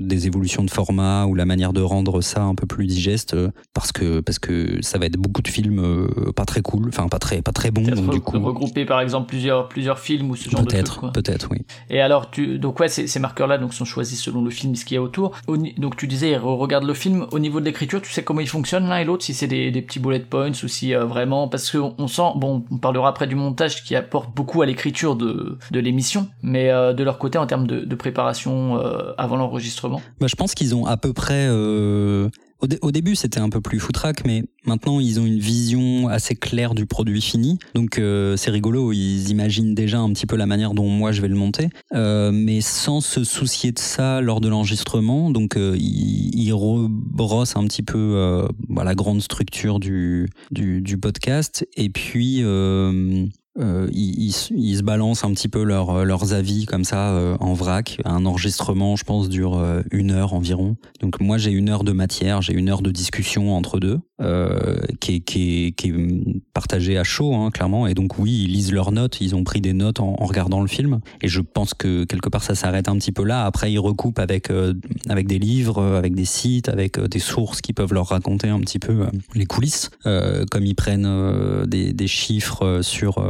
[0.00, 3.36] des évolutions de format ou la manière de rendre ça un peu plus digeste,
[3.74, 7.08] parce que parce que ça va être beaucoup de films euh, pas très cool, enfin
[7.08, 7.82] pas très pas très bons.
[7.82, 10.66] Donc, du coup, regrouper par exemple plusieurs plusieurs films ou ce genre de.
[10.66, 11.62] Peut-être, peut-être, oui.
[11.90, 14.84] Et alors tu donc ouais ces, ces marqueurs-là donc sont choisis selon le film ce
[14.84, 15.32] qu'il y a autour.
[15.78, 18.88] donc tu disais regarde le film au niveau de l'écriture, tu sais comment il fonctionne
[18.88, 21.94] l'un et l'autre, si c'est des, des, petits bullet points ou si vraiment parce qu'on
[21.98, 25.80] on sent bon on parlera après du montage qui apporte beaucoup à l'écriture de de
[25.80, 30.36] l'émission mais euh, de leur côté en termes de, préparation euh, avant l'enregistrement bah, Je
[30.36, 31.48] pense qu'ils ont à peu près...
[32.62, 36.34] Euh, au, début, c'était un peu plus foutraque, mais maintenant, ils ont une vision assez
[36.34, 37.58] claire du produit fini.
[37.74, 38.00] Donc,
[38.36, 38.92] c'est rigolo.
[38.92, 42.60] Ils imaginent déjà un petit peu la manière dont moi je vais le monter, mais
[42.60, 45.30] sans se soucier de ça lors de l'enregistrement.
[45.30, 51.66] Donc, ils, ils rebrossent un petit peu bah, la grande structure du, du, du podcast.
[51.76, 52.42] Et puis,
[53.58, 57.54] euh, ils, ils, se balancent un petit peu leur, leurs avis comme ça euh, en
[57.54, 57.98] vrac.
[58.04, 60.76] Un enregistrement, je pense, dure euh, une heure environ.
[61.00, 64.76] Donc moi, j'ai une heure de matière, j'ai une heure de discussion entre deux, euh,
[65.00, 67.86] qui, est, qui, est, qui est partagée à chaud, hein, clairement.
[67.86, 70.68] Et donc oui, ils lisent leurs notes, ils ont pris des notes en, regardant le
[70.68, 71.00] film.
[71.22, 73.44] Et je pense que quelque part, ça s'arrête un petit peu là.
[73.44, 74.50] Après, ils recoupent avec,
[75.08, 78.78] avec des livres, avec des sites, avec des sources qui peuvent leur raconter un petit
[78.78, 79.90] peu les coulisses.
[80.02, 83.20] comme ils prennent des, des chiffres sur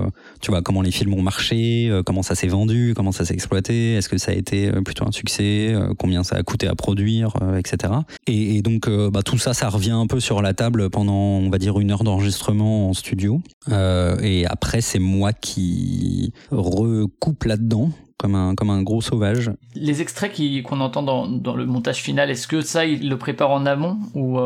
[0.40, 3.35] tu vois, comment les films ont marché, euh, comment ça s'est vendu, comment ça s'est
[3.35, 6.68] exploité, est-ce que ça a été euh, plutôt un succès, euh, combien ça a coûté
[6.68, 7.92] à produire, etc.
[8.27, 11.59] Et, donc, bah, tout ça, ça revient un peu sur la table pendant, on va
[11.59, 13.41] dire, une heure d'enregistrement en studio.
[13.71, 19.51] et après, c'est moi qui recoupe là-dedans comme un, comme un gros sauvage.
[19.75, 20.33] Les extraits
[20.65, 23.99] qu'on entend dans, dans, le montage final, est-ce que ça, il le prépare en amont
[24.15, 24.39] ou,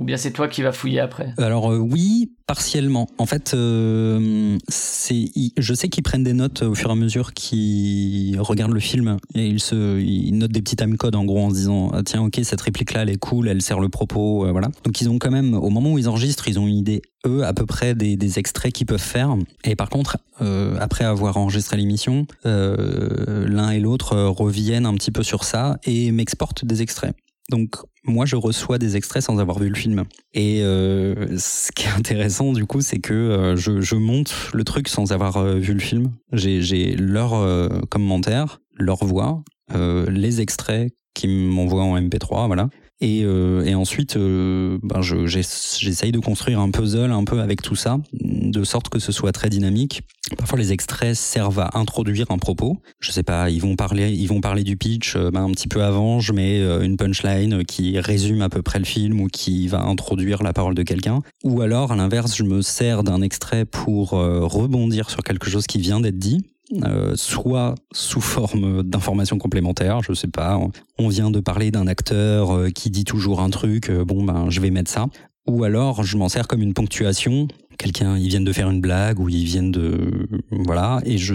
[0.00, 3.06] ou bien c'est toi qui vas fouiller après Alors oui, partiellement.
[3.18, 8.40] En fait, euh, je sais qu'ils prennent des notes au fur et à mesure qu'ils
[8.40, 12.02] regardent le film et ils notent des petits timecodes en gros en se disant ah,
[12.02, 14.68] tiens ok cette réplique là elle est cool, elle sert le propos, euh, voilà.
[14.84, 17.44] Donc ils ont quand même au moment où ils enregistrent, ils ont une idée eux
[17.44, 19.36] à peu près des, extraits qu'ils peuvent faire.
[19.64, 25.10] Et par contre, euh, après avoir enregistré l'émission, euh, l'un et l'autre reviennent un petit
[25.10, 27.14] peu sur ça et m'exportent des extraits.
[27.50, 30.04] Donc moi, je reçois des extraits sans avoir vu le film.
[30.32, 34.88] Et euh, ce qui est intéressant, du coup, c'est que euh, je, monte le truc
[34.88, 36.12] sans avoir euh, vu le film.
[36.32, 42.68] J'ai leur euh, commentaire, leur voix, les extraits qui m'envoient en MP3, voilà.
[43.00, 47.74] Et, euh, et ensuite, euh, ben j'essaye de construire un puzzle un peu avec tout
[47.74, 50.02] ça, de sorte que ce soit très dynamique.
[50.36, 52.78] Parfois, les extraits servent à introduire un propos.
[53.00, 55.16] Je sais pas, ils vont parler, ils vont parler du pitch.
[55.16, 58.78] Ben, un petit peu avant, je mets euh, une punchline qui résume à peu près
[58.78, 61.20] le film ou qui va introduire la parole de quelqu'un.
[61.42, 65.78] Ou alors, à l'inverse, je me sers d'un extrait pour rebondir sur quelque chose qui
[65.78, 66.44] vient d'être dit.
[66.84, 70.60] Euh, soit sous forme d'informations complémentaires, je sais pas,
[70.98, 74.50] on vient de parler d'un acteur euh, qui dit toujours un truc, euh, bon ben
[74.50, 75.06] je vais mettre ça,
[75.48, 79.18] ou alors je m'en sers comme une ponctuation, quelqu'un ils viennent de faire une blague
[79.18, 81.00] ou ils viennent de voilà.
[81.04, 81.34] Et je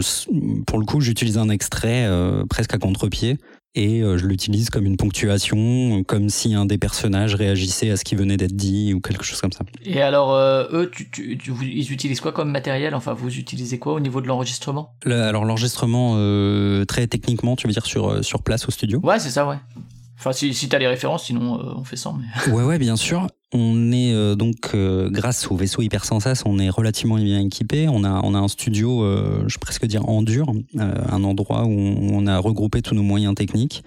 [0.65, 2.09] pour le coup j'utilise un extrait
[2.49, 3.37] presque à contre-pied
[3.75, 8.03] et euh, je l'utilise comme une ponctuation, comme si un des personnages réagissait à ce
[8.03, 9.65] qui venait d'être dit ou quelque chose comme ça.
[9.83, 12.95] Et alors, euh, eux, tu, tu, ils utilisent quoi comme matériel?
[12.95, 14.95] Enfin, vous utilisez quoi au niveau de l'enregistrement?
[15.05, 18.99] Alors, l'enregistrement, euh, très techniquement, tu veux dire sur, sur place au studio?
[19.03, 19.57] Ouais, c'est ça, ouais.
[20.17, 22.13] Enfin, si, si t'as les références, sinon on fait sans.
[22.13, 22.53] Mais...
[22.53, 23.27] Ouais, ouais, bien sûr.
[23.57, 27.87] On est euh, donc, euh, grâce au vaisseau Hypersensas, on est relativement bien équipé.
[27.87, 32.37] On a, un studio, euh, je presque dire en dur, un endroit où on, a
[32.37, 33.83] regroupé tous nos moyens techniques.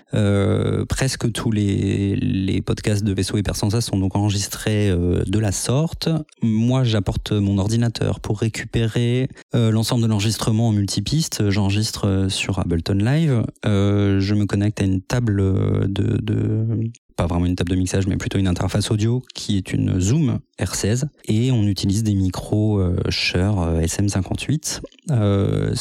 [0.88, 6.08] presque tous les, les podcasts de vaisseau Hypersensas sont donc enregistrés de la sorte.
[6.42, 11.50] Moi, j'apporte mon ordinateur pour récupérer l'ensemble de l'enregistrement en multipiste.
[11.50, 13.42] J'enregistre sur Ableton Live.
[13.64, 15.42] je me connecte à une table
[15.88, 19.72] de, de pas vraiment une table de mixage, mais plutôt une interface audio qui est
[19.72, 24.80] une Zoom R16 et on utilise des micros euh, Shure euh, SM58.
[25.10, 25.74] Euh,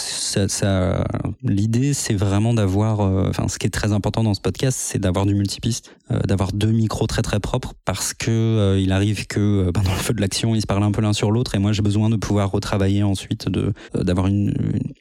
[1.43, 4.99] L'idée, c'est vraiment d'avoir, euh, enfin, ce qui est très important dans ce podcast, c'est
[4.99, 5.91] d'avoir du multipiste,
[6.25, 10.21] d'avoir deux micros très très propres parce que il arrive que pendant le feu de
[10.21, 12.49] l'action, ils se parlent un peu l'un sur l'autre et moi j'ai besoin de pouvoir
[12.51, 14.53] retravailler ensuite, de d'avoir une,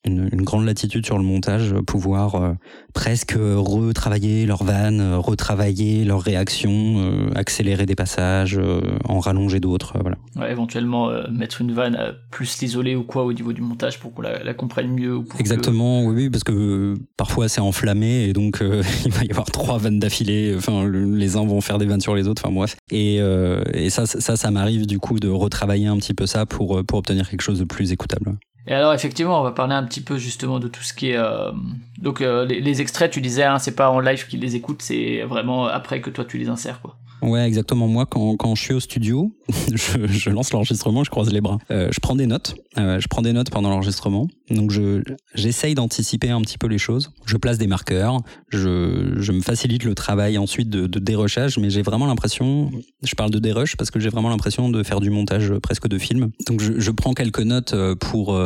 [0.05, 2.57] une, une, grande latitude sur le montage, pouvoir
[2.93, 8.61] presque retravailler leurs vannes, retravailler leurs réactions, accélérer des passages,
[9.05, 10.17] en rallonger d'autres, voilà.
[10.37, 11.99] Ouais, éventuellement mettre une vanne
[12.31, 15.17] plus l'isoler ou quoi au niveau du montage pour qu'on la, la, comprenne mieux.
[15.17, 16.09] Ou pour Exactement, que...
[16.09, 19.79] oui, oui, parce que parfois c'est enflammé et donc euh, il va y avoir trois
[19.79, 20.55] vannes d'affilée.
[20.57, 22.43] Enfin, les uns vont faire des vannes sur les autres.
[22.45, 22.77] Enfin bref.
[22.91, 26.47] Et, euh, et ça, ça, ça m'arrive du coup de retravailler un petit peu ça
[26.47, 28.37] pour pour obtenir quelque chose de plus écoutable.
[28.69, 31.17] Et alors effectivement, on va parler un petit peu justement de tout ce qui est
[31.17, 31.53] euh...
[31.99, 33.11] donc euh, les, les, extraits.
[33.11, 36.25] Tu disais, hein, c'est pas en live qu'ils les écoutent, c'est vraiment après que toi
[36.25, 36.97] tu les insères, quoi.
[37.23, 37.87] Ouais, exactement.
[37.87, 39.36] Moi, quand, quand je suis au studio,
[39.75, 41.59] je, lance l'enregistrement, je croise les bras.
[41.71, 42.57] Euh, je prends des notes.
[42.79, 44.29] Euh, je prends des notes pendant l'enregistrement.
[44.51, 45.03] Donc, je
[45.35, 47.13] j'essaye d'anticiper un petit peu les choses.
[47.27, 48.21] Je place des marqueurs.
[48.49, 52.71] Je, me facilite le travail ensuite de, de dérochage, mais j'ai vraiment l'impression.
[53.03, 55.99] Je parle de dérush parce que j'ai vraiment l'impression de faire du montage presque de
[55.99, 56.31] film.
[56.47, 58.39] Donc, je, prends quelques notes pour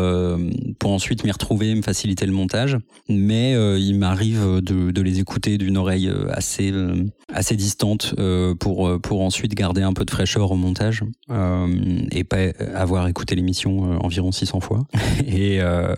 [0.79, 2.77] pour ensuite m'y retrouver, me faciliter le montage.
[3.09, 6.73] Mais euh, il m'arrive de, de, les écouter d'une oreille assez
[7.33, 8.15] assez distante
[8.59, 10.90] pour, pour ensuite garder un peu de fraîcheur au montage
[11.31, 12.39] euh, et pas
[12.75, 14.87] avoir écouté l'émission environ 600 fois.
[15.27, 15.95] et, euh,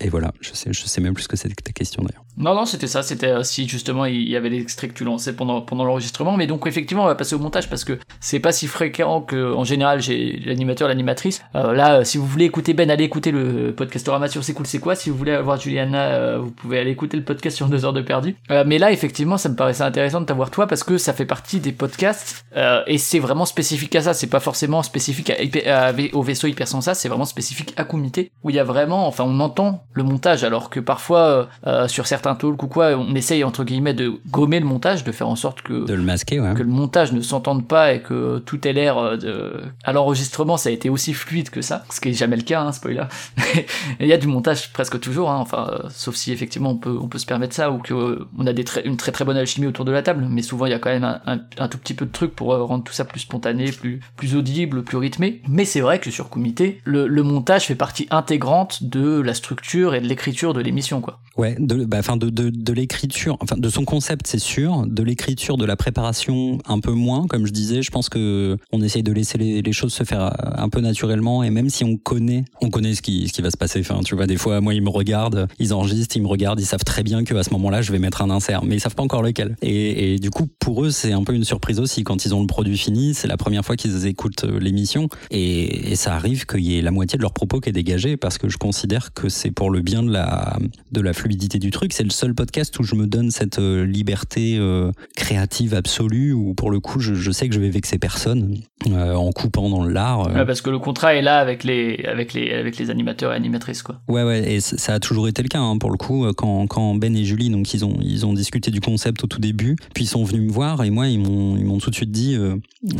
[0.00, 2.25] et voilà, je sais, je sais même plus que c'était ta question d'ailleurs.
[2.36, 5.34] Non, non, c'était ça, c'était euh, si justement il y avait l'extrait que tu lançais
[5.34, 8.52] pendant, pendant l'enregistrement, mais donc effectivement on va passer au montage parce que c'est pas
[8.52, 11.42] si fréquent que en général j'ai l'animateur, l'animatrice.
[11.54, 14.78] Euh, là, si vous voulez écouter Ben, allez écouter le podcastorama sur C'est cool, c'est
[14.78, 14.94] quoi.
[14.94, 17.92] Si vous voulez avoir Juliana, euh, vous pouvez aller écouter le podcast sur deux heures
[17.92, 18.36] de perdu.
[18.50, 21.26] Euh, mais là, effectivement, ça me paraissait intéressant de t'avoir toi parce que ça fait
[21.26, 25.30] partie des podcasts euh, et c'est vraiment spécifique à ça, c'est pas forcément spécifique
[25.66, 29.24] à, au vaisseau hypersensa, c'est vraiment spécifique à Comité où il y a vraiment, enfin
[29.24, 31.48] on entend le montage alors que parfois
[31.86, 35.28] sur certains talk ou quoi, on essaye entre guillemets de gommer le montage, de faire
[35.28, 36.54] en sorte que de le masquer, ouais.
[36.54, 40.68] que le montage ne s'entende pas et que tout ait l'air de à l'enregistrement ça
[40.68, 43.04] a été aussi fluide que ça, ce qui est jamais le cas, hein, spoiler.
[44.00, 46.98] Il y a du montage presque toujours, hein, enfin euh, sauf si effectivement on peut
[47.00, 49.24] on peut se permettre ça ou que euh, on a des très, une très très
[49.24, 51.40] bonne alchimie autour de la table, mais souvent il y a quand même un, un,
[51.58, 54.36] un tout petit peu de trucs pour euh, rendre tout ça plus spontané, plus plus
[54.36, 55.42] audible, plus rythmé.
[55.48, 59.94] Mais c'est vrai que sur Comité, le, le montage fait partie intégrante de la structure
[59.94, 61.20] et de l'écriture de l'émission, quoi.
[61.36, 65.56] Ouais, de, bah, de, de, de l'écriture, enfin de son concept c'est sûr, de l'écriture,
[65.56, 69.12] de la préparation un peu moins, comme je disais, je pense que on essaye de
[69.12, 72.70] laisser les, les, choses se faire un peu naturellement et même si on connaît, on
[72.70, 73.82] connaît ce qui, ce qui va se passer.
[74.04, 76.84] Tu vois, des fois, moi ils me regardent, ils enregistrent, ils me regardent, ils savent
[76.84, 79.02] très bien que à ce moment-là je vais mettre un insert, mais ils savent pas
[79.02, 79.56] encore lequel.
[79.62, 82.40] Et, et du coup, pour eux, c'est un peu une surprise aussi quand ils ont
[82.40, 83.14] le produit fini.
[83.14, 86.90] C'est la première fois qu'ils écoutent l'émission et, et ça arrive qu'il y ait la
[86.90, 89.80] moitié de leur propos qui est dégagé parce que je considère que c'est pour le
[89.80, 90.58] bien de la
[90.92, 91.92] de la fluidité du truc.
[91.92, 96.54] C'est le seul podcast où je me donne cette euh, liberté euh, créative absolue où
[96.54, 99.84] pour le coup je, je, sais que je vais vexer personne euh, en coupant dans
[99.84, 100.32] l'art.
[100.32, 103.36] Ouais, parce que le contrat est là avec les avec les avec les animateurs et
[103.36, 104.00] animatrices quoi.
[104.08, 106.94] Ouais ouais et ça a toujours été le cas hein, pour le coup quand quand
[106.94, 110.04] Ben et Julie donc ils ont ils ont discuté du concept au tout début puis
[110.04, 112.38] ils sont venus me voir et moi ils m'ont ils m'ont tout de suite dit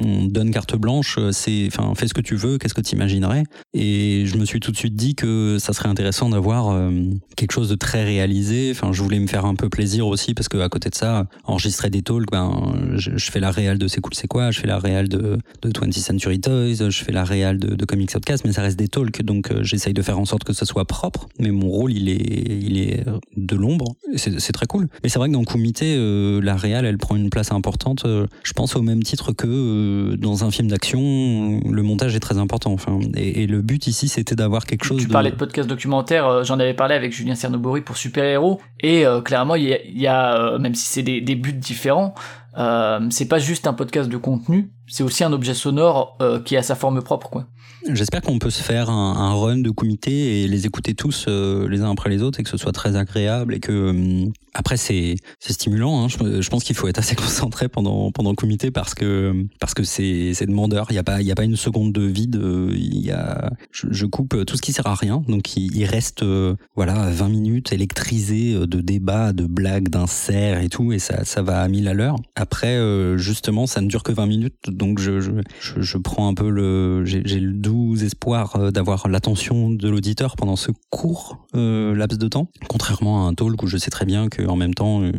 [0.04, 3.44] on donne carte blanche c'est enfin fais ce que tu veux qu'est-ce que tu imaginerais?
[3.72, 6.90] Et je me suis tout de suite dit que ça serait intéressant d'avoir
[7.36, 10.48] quelque chose de très réalisé enfin je voulais me faire un peu plaisir aussi parce
[10.48, 13.88] que à côté de ça enregistrer des talks ben je, je fais la réal de
[13.88, 17.12] c'est cool c'est quoi je fais la réal de, de 20th Century Toys je fais
[17.12, 20.02] la réal de, de Comics Outcast mais ça reste des talks donc euh, j'essaye de
[20.02, 23.04] faire en sorte que ça soit propre mais mon rôle il est il est
[23.36, 24.88] de l'ombre c'est très cool.
[25.02, 28.26] Mais c'est vrai que dans Comité euh, la réal elle prend une place importante euh,
[28.42, 32.38] je pense au même titre que euh, dans un film d'action le montage est très
[32.38, 35.12] important enfin et, et le but ici c'était d'avoir quelque chose tu de...
[35.12, 39.20] parlais de podcast documentaire j'en avais parlé avec Julien Cernobori pour Super Héros et euh,
[39.20, 42.14] clairement il y a, euh, même si c'est des, des, buts différents
[42.56, 46.62] euh, c'est pas juste un podcast de contenu c'est aussi un objet sonore qui a
[46.62, 47.46] sa forme propre quoi
[47.92, 51.68] J'espère qu'on peut se faire un, un, run de comité et les écouter tous euh,
[51.68, 54.76] les uns après les autres et que ce soit très agréable et que euh, après
[54.76, 56.04] c'est stimulant.
[56.04, 56.08] Hein.
[56.08, 59.84] Je, pense qu'il faut être assez concentré pendant pendant le comité parce que parce que
[59.84, 60.86] c'est demandeur.
[60.90, 62.40] Il y a pas il y a pas une seconde de vide.
[62.72, 65.22] Il y a je, coupe tout ce qui sert à rien.
[65.28, 70.92] Donc il, reste euh, voilà 20 minutes électrisées de débats, de blagues, d'inserts et tout
[70.92, 72.16] et ça ça va à mille à l'heure.
[72.34, 72.76] Après
[73.16, 77.04] justement ça ne dure que 20 minutes donc je, je, je, prends un peu le,
[77.04, 82.28] j'ai le doux espoir euh, d'avoir l'attention de l'auditeur pendant ce court euh, laps de
[82.28, 85.12] temps, contrairement à un talk où je sais très bien qu'en même temps euh,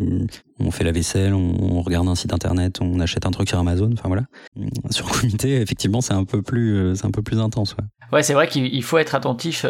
[0.59, 3.91] on fait la vaisselle, on, regarde un site internet, on achète un truc sur Amazon,
[3.93, 4.23] enfin voilà.
[4.89, 7.75] Sur comité, effectivement, c'est un peu plus, c'est un peu plus intense.
[8.11, 8.23] Ouais.
[8.23, 9.65] C'est vrai qu'il il faut être attentif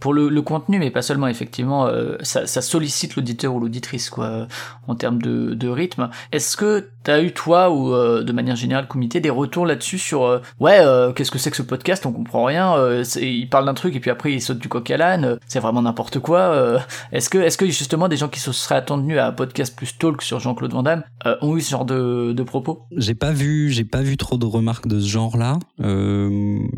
[0.00, 1.28] pour le, contenu, mais pas seulement.
[1.28, 1.88] Effectivement,
[2.22, 4.48] ça, sollicite l'auditeur ou l'auditrice, quoi,
[4.88, 6.10] en termes de, de rythme.
[6.32, 10.24] Est-ce que t'as eu toi ou euh, de manière générale comité des retours là-dessus sur
[10.24, 12.04] euh, ouais, euh, qu'est-ce que c'est que ce podcast?
[12.06, 12.76] On comprend rien.
[13.16, 15.38] il parle d'un truc et puis après il saute du coq à l'âne.
[15.46, 16.80] C'est vraiment n'importe quoi.
[17.12, 19.96] Est-ce que, est-ce que justement des gens qui se seraient attendus à un podcast plus
[19.96, 21.02] talk sur Jean-Claude Van Damme
[21.40, 22.82] ont eu ce genre de, de propos?
[22.96, 25.58] J'ai pas vu, j'ai pas vu trop de remarques de ce genre-là.
[25.80, 26.28] Euh,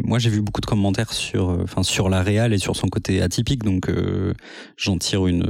[0.04, 3.22] moi, j'ai vu beaucoup de commentaires sur, enfin, sur la réal et sur son côté
[3.22, 3.90] atypique, donc
[4.76, 5.46] j'en tire une,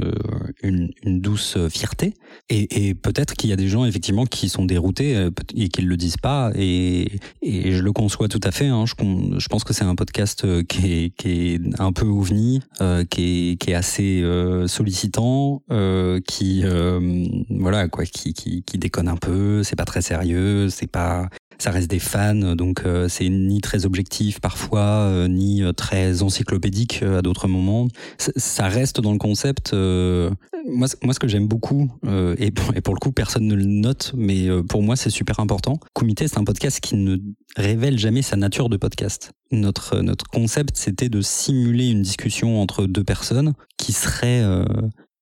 [0.61, 2.15] une, douce fierté.
[2.49, 5.97] Et peut-être qu'il y a des gens effectivement qui sont déroutés euh, et qui le
[5.97, 8.67] disent pas, et, et je le conçois tout à fait.
[8.67, 8.85] Hein.
[8.85, 8.93] Je,
[9.37, 13.05] je pense que c'est un podcast euh, qui est, qui est un peu ovni, euh,
[13.05, 19.07] qui est, qui est assez euh, sollicitant, euh, qui, euh, voilà quoi, qui, qui déconne
[19.07, 19.63] un peu.
[19.63, 21.29] C'est pas très sérieux, c'est pas
[21.63, 26.21] ça reste des fans, donc euh, c'est ni très objectif parfois, euh, ni euh, très
[26.21, 27.87] encyclopédique à d'autres moments.
[28.17, 29.71] Ça, reste dans le concept.
[29.71, 31.89] moi, moi, ce que j'aime beaucoup,
[32.37, 35.79] et, pour, le coup, personne ne le note, mais pour moi, c'est super important.
[35.93, 37.17] Comité, c'est un podcast qui ne
[37.55, 39.31] révèle jamais sa nature de podcast.
[39.51, 44.41] Notre, notre concept, c'était de simuler une discussion entre deux personnes qui seraient...
[44.43, 44.65] euh,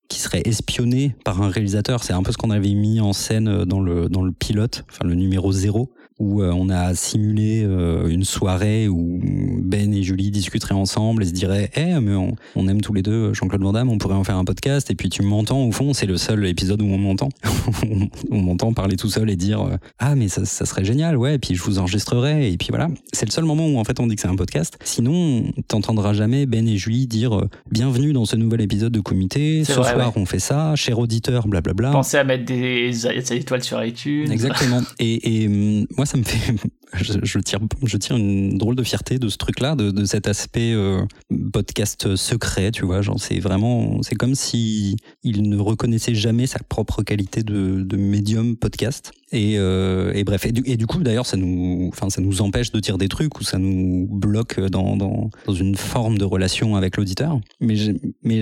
[0.10, 2.04] qui serait espionné par un réalisateur.
[2.04, 5.08] C'est un peu ce qu'on avait mis en scène dans le, dans le pilote, enfin
[5.08, 10.32] le numéro zéro, où euh, on a simulé euh, une soirée où Ben et Julie
[10.32, 13.74] discuteraient ensemble et se diraient Eh, mais on, on aime tous les deux Jean-Claude Van
[13.74, 14.92] Damme, on pourrait en faire un podcast.
[14.92, 17.30] Et puis tu m'entends, au fond, c'est le seul épisode où on m'entend.
[18.32, 21.36] on m'entend parler tout seul et dire euh, Ah, mais ça, ça serait génial, ouais,
[21.36, 22.52] et puis je vous enregistrerai.
[22.52, 22.90] Et puis voilà.
[23.14, 24.78] C'est le seul moment où en fait on dit que c'est un podcast.
[24.84, 29.64] Sinon, t'entendras jamais Ben et Julie dire Bienvenue dans ce nouvel épisode de comité.
[29.64, 30.76] Ce vrai, soir, on fait ça.
[30.76, 31.92] Cher auditeur, blablabla.
[31.92, 34.32] Pensez à mettre des, des étoiles sur iTunes.
[34.32, 34.82] Exactement.
[35.00, 36.56] Et, et hum, moi, ça me fait,
[36.94, 41.06] je, tire, je tire une drôle de fierté de ce truc-là, de, cet aspect euh,
[41.54, 43.02] podcast secret, tu vois.
[43.02, 48.58] Genre, c'est vraiment, c'est comme si il ne reconnaissait jamais sa propre qualité de, médium
[48.58, 49.14] podcast.
[49.32, 52.98] Et, euh, bref, et du, coup, d'ailleurs, ça nous, enfin, ça nous empêche de dire
[52.98, 57.40] des trucs ou ça nous bloque dans, dans, dans une forme de relation avec l'auditeur.
[57.62, 57.76] Mais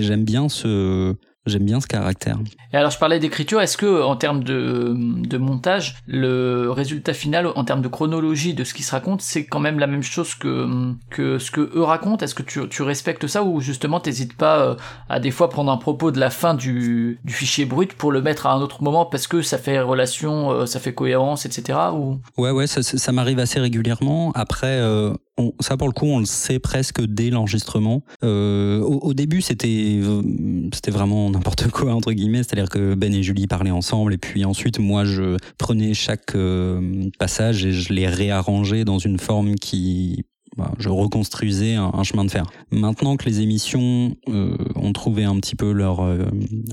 [0.02, 1.14] j'aime bien ce,
[1.46, 2.38] j'aime bien ce caractère.
[2.72, 7.46] Et alors je parlais d'écriture, est-ce que en termes de, de montage, le résultat final
[7.54, 10.34] en termes de chronologie de ce qui se raconte, c'est quand même la même chose
[10.34, 12.24] que, que ce que eux racontent?
[12.24, 14.74] Est-ce que tu, tu respectes ça ou justement t'hésites pas euh,
[15.08, 18.22] à des fois prendre un propos de la fin du, du fichier brut pour le
[18.22, 21.78] mettre à un autre moment parce que ça fait relation, euh, ça fait cohérence, etc.
[21.94, 22.18] Ou...
[22.38, 24.32] Ouais, ouais, ça, ça- ça m'arrive assez régulièrement.
[24.34, 28.02] Après, euh, on- ça pour le coup, on le sait presque dès l'enregistrement.
[28.24, 30.00] Euh, au, au début, c'était
[30.74, 34.44] c'était vraiment n'importe quoi entre guillemets, c'est-à-dire que Ben et Julie parlaient ensemble, et puis
[34.44, 40.24] ensuite, moi, je prenais chaque euh, passage et je les réarrangeais dans une forme qui
[40.56, 42.44] bah, je reconstruisais un, un chemin de fer.
[42.72, 46.24] Maintenant que les émissions euh, ont trouvé un petit peu leur euh,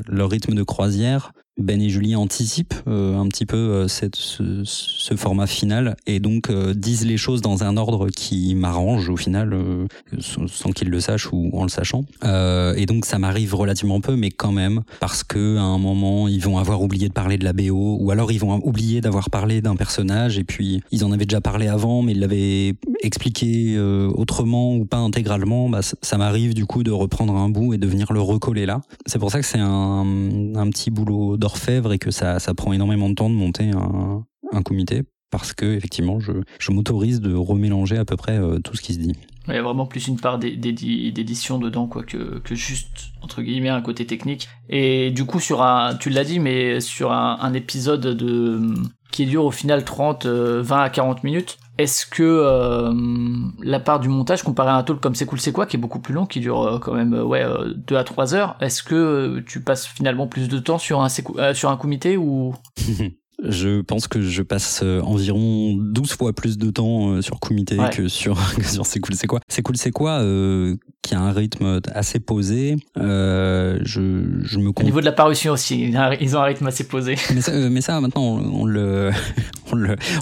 [0.08, 4.08] leur rythme de croisière, Ben et Julie anticipent euh, un petit peu euh, ce,
[4.64, 9.18] ce format final et donc euh, disent les choses dans un ordre qui m'arrange au
[9.18, 9.88] final, euh,
[10.20, 12.04] sans, qu'ils le sachent ou en le sachant.
[12.24, 16.28] Euh, et donc ça m'arrive relativement peu, mais quand même, parce que à un moment
[16.28, 19.30] ils vont avoir oublié de parler de la BO, ou alors ils vont oublier d'avoir
[19.30, 23.76] parlé d'un personnage, et puis ils en avaient déjà parlé avant, mais ils l'avaient expliqué
[23.78, 25.70] euh, autrement ou pas intégralement.
[25.70, 28.66] Bah, ça ça m'arrive du coup de reprendre un bout et de venir le recoller
[28.66, 28.82] là.
[29.06, 30.06] C'est pour ça que c'est un,
[30.56, 34.24] un petit boulot d'orfèvre et que ça, ça prend énormément de temps de monter un,
[34.52, 38.76] un comité parce que effectivement je, je m'autorise de remélanger à peu près euh, tout
[38.76, 39.14] ce qui se dit.
[39.48, 43.42] Il y a vraiment plus une part d'é- d'édi- d'édition dedans quoi que, juste entre
[43.42, 44.48] guillemets un côté technique.
[44.70, 48.62] Et du coup sur un, tu l'as dit, mais sur un, un épisode de
[49.12, 51.58] qui dure au final 30, euh, 20 à 40 minutes.
[51.78, 52.94] Est-ce que euh,
[53.62, 55.80] la part du montage comparé à un talk comme C'est cool c'est quoi qui est
[55.80, 58.82] beaucoup plus long, qui dure euh, quand même euh, ouais 2 à 3 heures, est-ce
[58.82, 61.10] que tu passes finalement plus de temps sur un
[61.54, 62.56] sur un comité ou?
[63.50, 67.78] Je pense que je passe euh, environ 12 fois plus de temps euh, sur comité
[67.78, 67.90] Ouais.
[67.90, 71.20] que sur, que sur C'est cool, c'est quoi C'est cool, c'est quoi euh, Qui a
[71.22, 72.76] un rythme assez posé.
[72.98, 74.86] Euh, je, je me au compte.
[74.86, 75.82] niveau de la parution aussi,
[76.20, 77.16] ils ont un- rythme assez posé.
[77.34, 79.12] Mais ça, euh, mais ça, maintenant, on, on le,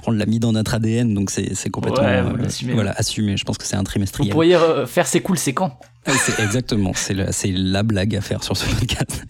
[0.08, 3.38] on l'a mis dans notre ADN, donc c'est, c'est complètement, Ouais, vous voilà, assumé.
[3.38, 4.32] Je pense que c'est un Vous trimestriel.
[4.32, 5.78] pourriez euh, faire C'est cool c'est quand?
[6.14, 7.14] C'est exactement, c'est
[7.52, 9.26] la, blague à faire sur ce podcast.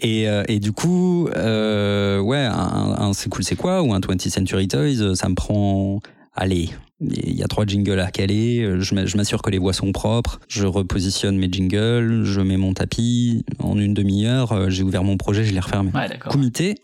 [0.00, 4.00] Et, euh, et du coup, euh, ouais, un, un c'est cool, c'est quoi ou un
[4.00, 6.00] 20th Century Toys, euh, ça me prend
[6.34, 10.38] allez, il y a trois jingles à caler, je m'assure que les voix sont propres,
[10.48, 15.44] je repositionne mes jingles, je mets mon tapis, en une demi-heure, j'ai ouvert mon projet,
[15.44, 15.90] je l'ai refermé.
[15.92, 16.30] Ouais, d'accord.
[16.30, 16.76] Comité,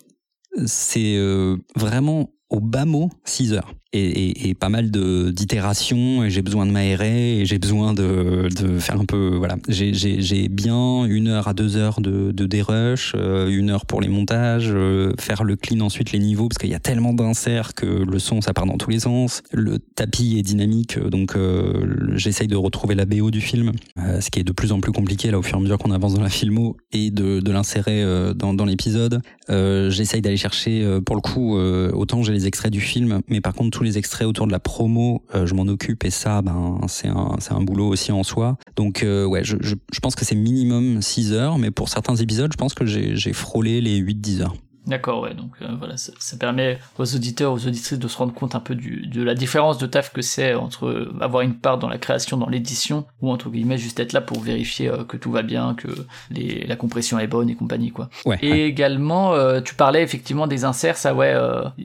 [0.67, 6.67] c'est euh, vraiment au bas mot 6 heures et, pas mal d'itérations et j'ai besoin
[6.67, 9.57] de m'aérer et j'ai besoin de, de, faire un peu voilà.
[9.69, 14.09] J'ai bien une heure à deux heures de, de dérush euh, une heure pour les
[14.09, 17.87] montages euh, faire le clean ensuite les niveaux parce qu'il y a tellement d'inserts que
[17.87, 19.43] le son ça part dans tous les sens.
[19.53, 23.73] Le tapis est dynamique donc euh, j'essaye de retrouver la BO du film
[24.21, 25.91] ce qui est de plus en plus compliqué là au fur et à mesure qu'on
[25.91, 29.21] avance dans la filmo et de, de l'insérer dans, dans l'épisode.
[29.49, 33.71] J'essaye d'aller chercher pour le coup autant j'ai les extraits du film mais par contre
[33.71, 37.09] tous les extraits autour de la promo, euh, je m'en occupe et ça, ben, c'est
[37.09, 38.57] un, un boulot aussi en soi.
[38.77, 42.17] Donc, euh, ouais, je, je, je, pense que c'est minimum 6 heures, mais pour certains
[42.17, 44.55] épisodes, je pense que j'ai frôlé les 8-10 heures.
[44.87, 45.35] D'accord, ouais.
[45.35, 48.61] Donc euh, voilà, ça, ça, permet aux auditeurs, aux auditrices de se rendre compte un
[48.61, 51.99] peu du, de la différence de taf que c'est entre avoir une part dans la
[51.99, 55.43] création, dans l'édition, ou entre guillemets juste être là pour vérifier euh, que tout va
[55.43, 55.89] bien, que
[56.31, 58.11] les, la compression est bonne et compagnie, quoi.
[58.27, 58.61] Ouais, et ouais.
[58.61, 61.35] également, euh, tu parlais effectivement des inserts, ça, ouais,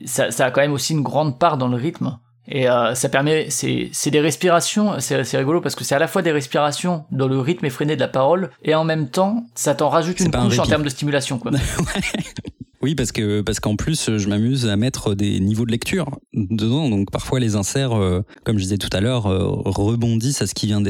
[0.04, 2.18] ça, ça a quand même aussi une grande part dans le rythme.
[2.48, 6.00] Et euh, ça permet, c'est, c'est des respirations, c'est, c'est rigolo parce que c'est à
[6.00, 9.46] la fois des respirations dans le rythme effréné de la parole, et en même temps,
[9.54, 11.52] ça t'en rajoute une couche en termes de stimulation, quoi.
[12.82, 16.88] Oui, parce que parce qu'en plus, je m'amuse à mettre des niveaux de lecture dedans.
[16.88, 20.54] Donc parfois, les inserts, euh, comme je disais tout à l'heure, euh, rebondissent à ce
[20.54, 20.82] qui vient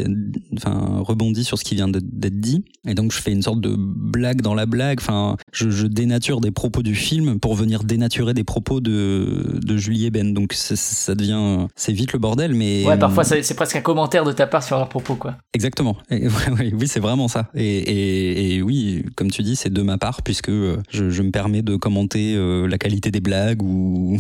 [0.56, 2.64] enfin rebondissent sur ce qui vient d'être dit.
[2.86, 5.00] Et donc, je fais une sorte de blague dans la blague.
[5.00, 9.76] Enfin, je, je dénature des propos du film pour venir dénaturer des propos de de
[9.76, 10.32] Julie Eben.
[10.32, 12.54] Donc ça devient, c'est vite le bordel.
[12.54, 15.36] Mais ouais, parfois c'est presque un commentaire de ta part sur leurs propos, quoi.
[15.54, 15.96] Exactement.
[16.10, 16.28] Et,
[16.58, 17.50] ouais, oui, c'est vraiment ça.
[17.54, 21.32] Et, et, et, oui, comme tu dis, c'est de ma part puisque je, je me
[21.32, 24.18] permets de commenter euh, la qualité des blagues ou,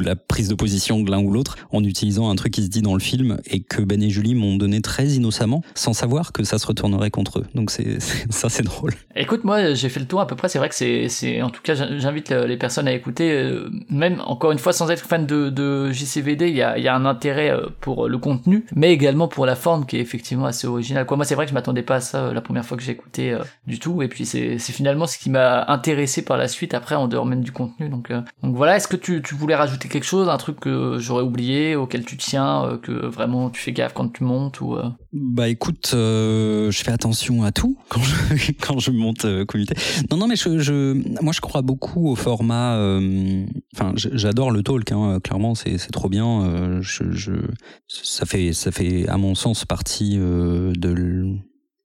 [0.00, 2.82] la prise de position de l'un ou l'autre en utilisant un truc qui se dit
[2.82, 6.44] dans le film et que Ben et Julie m'ont donné très innocemment sans savoir que
[6.44, 7.46] ça se retournerait contre eux.
[7.54, 7.98] Donc c'est
[8.30, 8.94] ça c'est drôle.
[9.16, 10.48] Écoute, moi j'ai fait le tour à peu près.
[10.48, 13.32] C'est vrai que c'est en tout cas j'invite les personnes à écouter.
[13.32, 16.88] Euh, même encore une fois sans être fan de, de JCVD, il y a, y
[16.88, 20.46] a un intérêt euh, pour le contenu, mais également pour la forme qui est effectivement
[20.46, 21.06] assez originale.
[21.06, 22.92] Quoi, moi c'est vrai que je m'attendais pas à ça la première fois que j'ai
[22.92, 24.02] écouté du tout.
[24.02, 27.42] Et puis c'est finalement ce qui m'a intéressé par la suite après en dehors même
[27.42, 27.88] du contenu.
[27.88, 30.98] Donc, euh, donc voilà, est-ce que tu, tu, voulais rajouter quelque chose, un truc que
[30.98, 34.74] j'aurais oublié, auquel tu tiens, euh, que vraiment tu fais gaffe quand tu montes ou
[34.74, 34.88] euh...
[35.12, 39.74] Bah écoute, je fais attention à tout quand je, quand je monte comité.
[40.10, 42.74] Non non mais je, je, moi je crois beaucoup au format.
[43.74, 46.80] Enfin j'adore le talk, hein, clairement c'est trop bien.
[46.82, 47.32] je
[47.86, 51.38] ça fait ça fait à mon sens partie de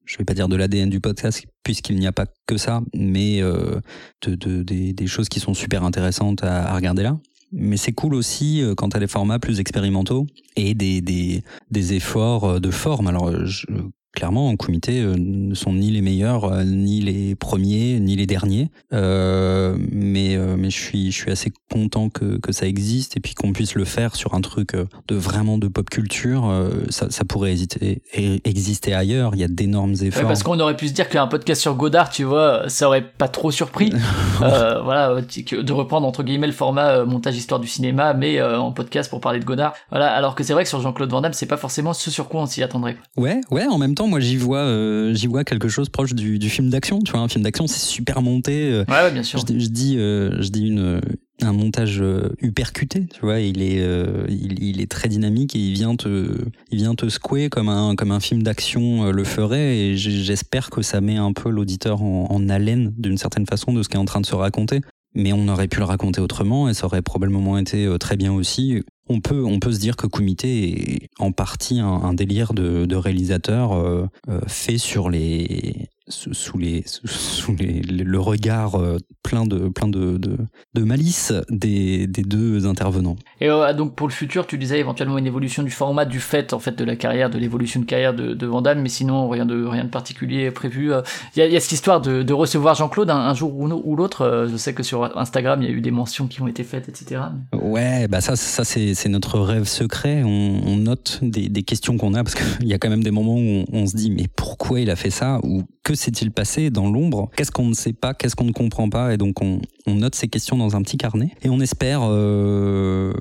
[0.04, 3.42] je vais pas dire de l'ADN du podcast puisqu'il n'y a pas que ça, mais
[3.42, 3.80] euh,
[4.22, 7.18] de, de, des, des, choses qui sont super intéressantes à, à regarder là.
[7.52, 10.26] Mais c'est cool aussi euh, quand tu as des formats plus expérimentaux
[10.56, 13.06] et des, des, des efforts de forme.
[13.06, 13.66] Alors, je,
[14.14, 18.26] clairement, en comité, euh, ne sont ni les meilleurs, euh, ni les premiers, ni les
[18.26, 18.70] derniers.
[18.92, 23.34] Euh, mais mais je suis je suis assez content que, que ça existe et puis
[23.34, 26.50] qu'on puisse le faire sur un truc de vraiment de pop culture.
[26.88, 28.02] ça, ça pourrait hésiter,
[28.44, 29.32] exister ailleurs.
[29.34, 30.22] Il y a d'énormes efforts.
[30.22, 33.02] Ouais, parce qu'on aurait pu se dire qu'un podcast sur Godard, tu vois, ça aurait
[33.06, 33.92] pas trop surpris.
[34.38, 39.20] voilà, de reprendre entre guillemets le format montage histoire du cinéma, mais en podcast pour
[39.20, 39.74] parler de Godard.
[39.90, 42.28] Voilà, alors que c'est vrai que sur Jean-Claude Van Damme, c'est pas forcément ce sur
[42.28, 42.96] quoi on s'y attendrait.
[43.16, 43.66] Ouais, ouais.
[43.66, 46.70] En même temps moi j'y vois, euh, j'y vois quelque chose proche du, du film
[46.70, 47.00] d'action.
[47.00, 48.70] Tu vois, un film d'action, c'est super monté.
[48.70, 49.40] Euh, ouais, ouais, bien sûr.
[49.40, 51.00] Je, je dis, euh, je dis une
[51.42, 52.02] un montage
[52.40, 53.84] hypercuté, tu vois, il est
[54.28, 56.38] il, il, est très dynamique et il vient te
[56.70, 60.80] il vient te secouer comme un comme un film d'action le ferait et j'espère que
[60.80, 64.00] ça met un peu l'auditeur en, en haleine d'une certaine façon de ce qui est
[64.00, 64.80] en train de se raconter
[65.16, 68.84] mais on aurait pu le raconter autrement et ça aurait probablement été très bien aussi.
[69.06, 73.72] On peut, on peut se dire que Kumité est en partie un, délire de, réalisateur
[73.72, 78.76] euh, euh, fait sur les sous les sous les, le regard
[79.24, 80.36] plein de plein de, de,
[80.74, 83.16] de malice des, des deux intervenants.
[83.40, 86.52] Et euh, donc pour le futur, tu disais éventuellement une évolution du format du fait
[86.52, 89.28] en fait de la carrière, de l'évolution de carrière de, de Van Damme, mais sinon
[89.28, 90.92] rien de rien de particulier prévu.
[91.34, 93.96] Il y a, y a cette histoire de, de recevoir Jean-Claude un, un, jour ou,
[93.96, 94.46] l'autre.
[94.50, 96.88] Je sais que sur Instagram il y a eu des mentions qui ont été faites,
[96.88, 97.22] etc.
[97.52, 100.22] Ouais, bah ça ça c'est c'est notre rêve secret.
[100.22, 103.10] On, on note des, des questions qu'on a parce qu'il y a quand même des
[103.10, 105.40] moments où on, on se dit mais pourquoi il a fait ça?
[105.42, 107.30] Ou que s'est-il passé dans l'ombre?
[107.36, 108.14] Qu'est-ce qu'on ne sait pas?
[108.14, 109.13] Qu'est-ce qu'on ne comprend pas?
[109.14, 113.12] Et donc on, note ces questions dans un petit carnet et on espère euh,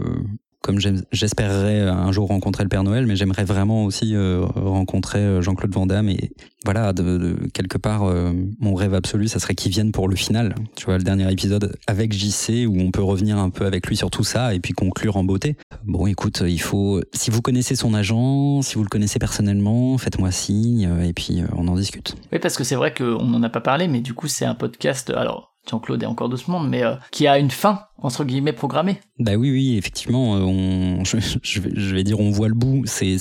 [0.64, 0.80] comme
[1.12, 4.16] j'espérerais un jour rencontrer le Père Noël, mais j'aimerais vraiment aussi
[4.56, 6.32] rencontrer Jean-Claude Van Damme et
[6.64, 6.94] voilà,
[7.54, 8.06] quelque part,
[8.60, 10.56] mon rêve absolu, ça serait qu'il vienne pour le final.
[10.78, 13.98] Tu vois, le dernier épisode avec JC où on peut revenir un peu avec lui
[13.98, 15.58] sur tout ça et puis conclure en beauté.
[15.84, 20.32] Bon, écoute, il faut, si vous connaissez son agent, si vous le connaissez personnellement, faites-moi
[20.32, 22.16] signe et puis on en discute.
[22.32, 24.56] Oui, parce que c'est vrai qu'on n'en a pas parlé, mais du coup, c'est un
[24.56, 25.10] podcast.
[25.10, 28.54] Alors, Jean-Claude est encore de ce monde, mais euh, qui a une fin, entre guillemets,
[28.54, 29.00] programmée.
[29.20, 32.54] Bah oui, oui, effectivement, euh, on, je, je, vais, je, vais, dire on voit le
[32.54, 33.18] bout, c'est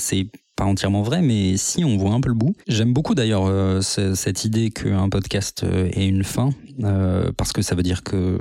[0.55, 2.55] pas entièrement vrai, mais si on voit un peu le bout.
[2.67, 6.51] J'aime beaucoup d'ailleurs euh, cette idée qu'un podcast euh, ait une fin,
[6.83, 8.37] euh, parce que ça veut dire que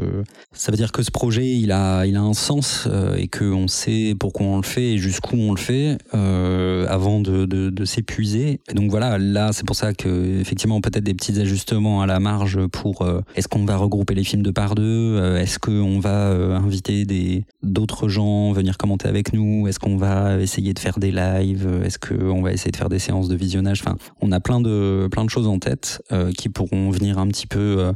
[0.53, 4.15] ça veut dire que ce projet il a il a un sens et qu'on sait
[4.19, 8.61] pourquoi on le fait et jusqu'où on le fait avant de, de, de s'épuiser.
[8.75, 12.67] Donc voilà, là c'est pour ça que effectivement peut-être des petits ajustements à la marge
[12.67, 17.45] pour est-ce qu'on va regrouper les films de par deux, est-ce qu'on va inviter des
[17.63, 21.99] d'autres gens venir commenter avec nous, est-ce qu'on va essayer de faire des lives, est-ce
[22.07, 23.83] qu'on va essayer de faire des séances de visionnage.
[23.85, 27.29] Enfin, on a plein de plein de choses en tête euh, qui pourront venir un
[27.29, 27.93] petit peu, euh,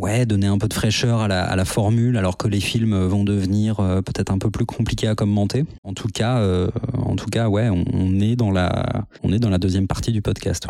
[0.00, 3.80] ouais, donner un peu de fraîcheur à la, formule, alors que les films vont devenir
[3.80, 5.64] euh, peut-être un peu plus compliqués à commenter.
[5.82, 6.42] En tout cas,
[6.94, 10.22] en tout cas, ouais, on, est dans la on est dans la deuxième partie du
[10.22, 10.66] podcast.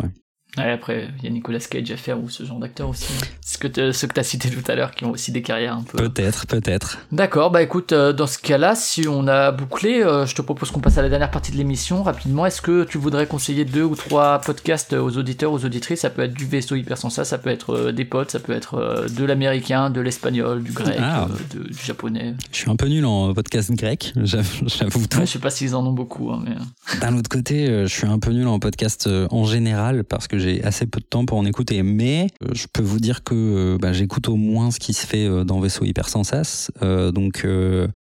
[0.57, 3.13] Ouais, après, il y a Nicolas Cage à faire ou ce genre d'acteur aussi.
[3.41, 5.97] Ce que tu as cités tout à l'heure qui ont aussi des carrières un peu.
[5.97, 6.99] Peut-être, peut-être.
[7.11, 10.71] D'accord, bah écoute, euh, dans ce cas-là, si on a bouclé, euh, je te propose
[10.71, 12.45] qu'on passe à la dernière partie de l'émission rapidement.
[12.45, 16.01] Est-ce que tu voudrais conseiller deux ou trois podcasts aux auditeurs, aux auditrices?
[16.01, 19.05] Ça peut être du vaisseau hypersensa, ça peut être euh, des potes, ça peut être
[19.09, 21.27] de l'américain, de l'espagnol, du grec, ah.
[21.51, 22.33] du japonais.
[22.51, 25.19] Je suis un peu nul en podcast grec, j'avoue tout.
[25.19, 26.55] je sais pas s'ils en ont beaucoup, hein, mais.
[26.99, 30.63] D'un autre côté, je suis un peu nul en podcast en général parce que j'ai
[30.63, 33.77] assez peu de temps pour en écouter, mais euh, je peux vous dire que euh,
[33.79, 36.69] bah, j'écoute au moins ce qui se fait euh, dans Vaisseau Hypersensas.
[36.81, 37.45] donc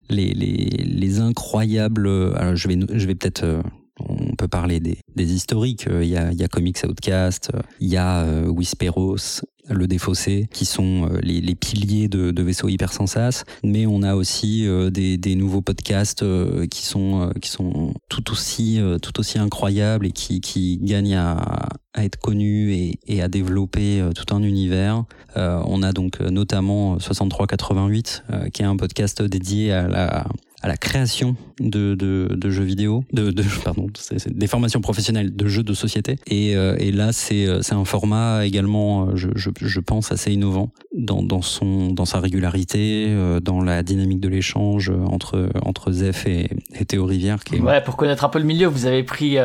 [0.10, 2.08] les, les, les, incroyables.
[2.56, 3.62] Je vais, je vais peut-être.
[4.00, 5.88] on peut parler des, des historiques.
[5.90, 10.66] Il y a, il y a Comics Outcast, il y a Whisperos, le défaussé, qui
[10.66, 13.44] sont euh, les, les piliers de, de vaisseaux hypersensas.
[13.64, 18.32] Mais on a aussi euh, des, des, nouveaux podcasts euh, qui sont qui sont tout
[18.32, 23.28] aussi tout aussi incroyables et qui, qui gagnent à, à être connus et, et, à
[23.28, 25.04] développer tout un univers.
[25.36, 30.28] on a donc notamment 6388, qui est un podcast dédié à la
[30.62, 33.88] à la création de, de, de jeux vidéo, de, de pardon,
[34.28, 36.18] des formations professionnelles de jeux de société.
[36.28, 40.12] Et, euh, et là, c'est euh, c'est un format également, euh, je, je, je, pense,
[40.12, 45.92] assez innovant dans, dans, son, dans sa régularité, dans la dynamique de l'échange entre, entre
[45.92, 47.44] Zef et, et Théo Rivière.
[47.44, 47.60] Qui est...
[47.60, 49.38] Ouais, pour connaître un peu le milieu, vous avez pris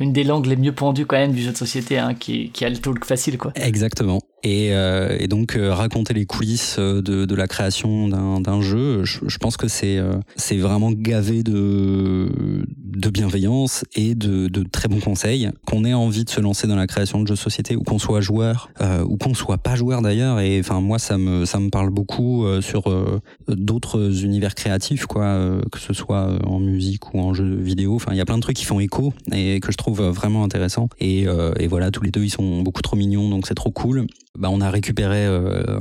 [0.00, 2.64] une des langues les mieux pendues quand même du jeu de société, hein, qui, qui
[2.64, 3.52] a le talk facile, quoi.
[3.54, 4.20] Exactement.
[4.44, 9.02] Et, euh, et donc euh, raconter les coulisses euh, de, de la création d'un jeu,
[9.02, 12.28] je, je, pense que c'est euh, c'est vraiment gavé de,
[12.78, 15.50] de bienveillance et de, de très bons conseils.
[15.66, 17.98] Qu'on ait envie de se lancer dans la création de jeux de société ou qu'on
[17.98, 18.68] soit joueur
[19.08, 20.38] ou qu'on soit pas joueur d'ailleurs.
[20.40, 22.84] Et enfin moi ça me ça me parle beaucoup sur
[23.48, 27.96] d'autres univers créatifs quoi, que ce soit en musique ou en jeu vidéo.
[27.96, 30.44] Enfin il y a plein de trucs qui font écho et que je trouve vraiment
[30.44, 30.88] intéressant.
[31.00, 31.22] Et,
[31.58, 34.06] et voilà tous les deux ils sont beaucoup trop mignons donc c'est trop cool
[34.38, 35.78] bah, on a récupéré euh,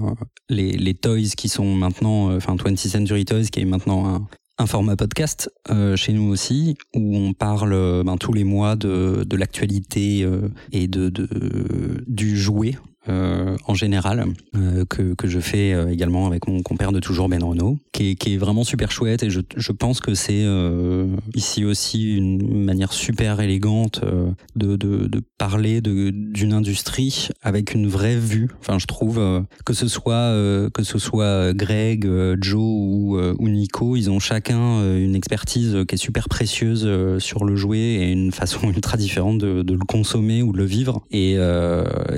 [0.49, 4.27] les, les, toys qui sont maintenant, euh, enfin 20th Century Toys qui est maintenant un,
[4.59, 9.23] un format podcast euh, chez nous aussi où on parle ben, tous les mois de,
[9.25, 10.27] de l'actualité
[10.71, 12.75] et de, de, du jouet
[13.09, 14.25] euh, en général,
[14.55, 18.11] euh, que, que je fais euh, également avec mon compère de toujours Ben Renault, qui
[18.11, 22.15] est, qui est vraiment super chouette et je, je pense que c'est euh, ici aussi
[22.15, 28.49] une manière super élégante euh, de, de, de parler d'une industrie avec une vraie vue.
[28.61, 29.21] Enfin, je trouve
[29.65, 30.31] que ce soit
[30.73, 32.09] que ce soit Greg,
[32.41, 36.89] Joe ou, ou Nico, ils ont chacun une expertise qui est super précieuse
[37.19, 40.65] sur le jouet et une façon ultra différente de, de le consommer ou de le
[40.65, 41.01] vivre.
[41.11, 41.33] Et,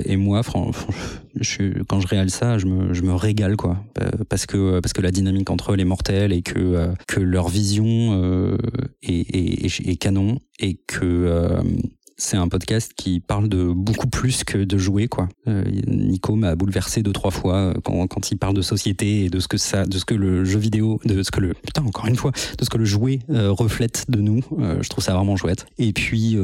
[0.04, 0.75] et moi, franchement
[1.40, 4.92] je, quand je réalise ça, je me, je me régale quoi, euh, parce que parce
[4.92, 8.56] que la dynamique entre eux est mortelle et que euh, que leur vision euh,
[9.02, 11.62] est, est, est, canon et que
[12.18, 15.28] c'est un podcast qui parle de beaucoup plus que de jouer quoi.
[15.86, 19.48] Nico m'a bouleversé deux trois fois quand, quand il parle de société et de ce
[19.48, 22.16] que ça, de ce que le jeu vidéo, de ce que le putain encore une
[22.16, 24.40] fois, de ce que le jouet reflète de nous.
[24.80, 25.66] Je trouve ça vraiment chouette.
[25.78, 26.38] Et puis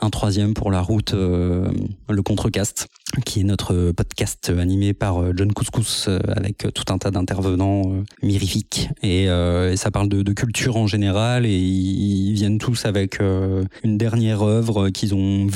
[0.00, 2.88] un troisième pour la route, le Contrecast,
[3.24, 7.82] qui est notre podcast animé par John Couscous avec tout un tas d'intervenants
[8.22, 8.88] mirifiques.
[9.02, 9.28] Et,
[9.76, 15.14] ça parle de, culture en général et ils, viennent tous avec une dernière œuvres qu'ils
[15.14, 15.46] ont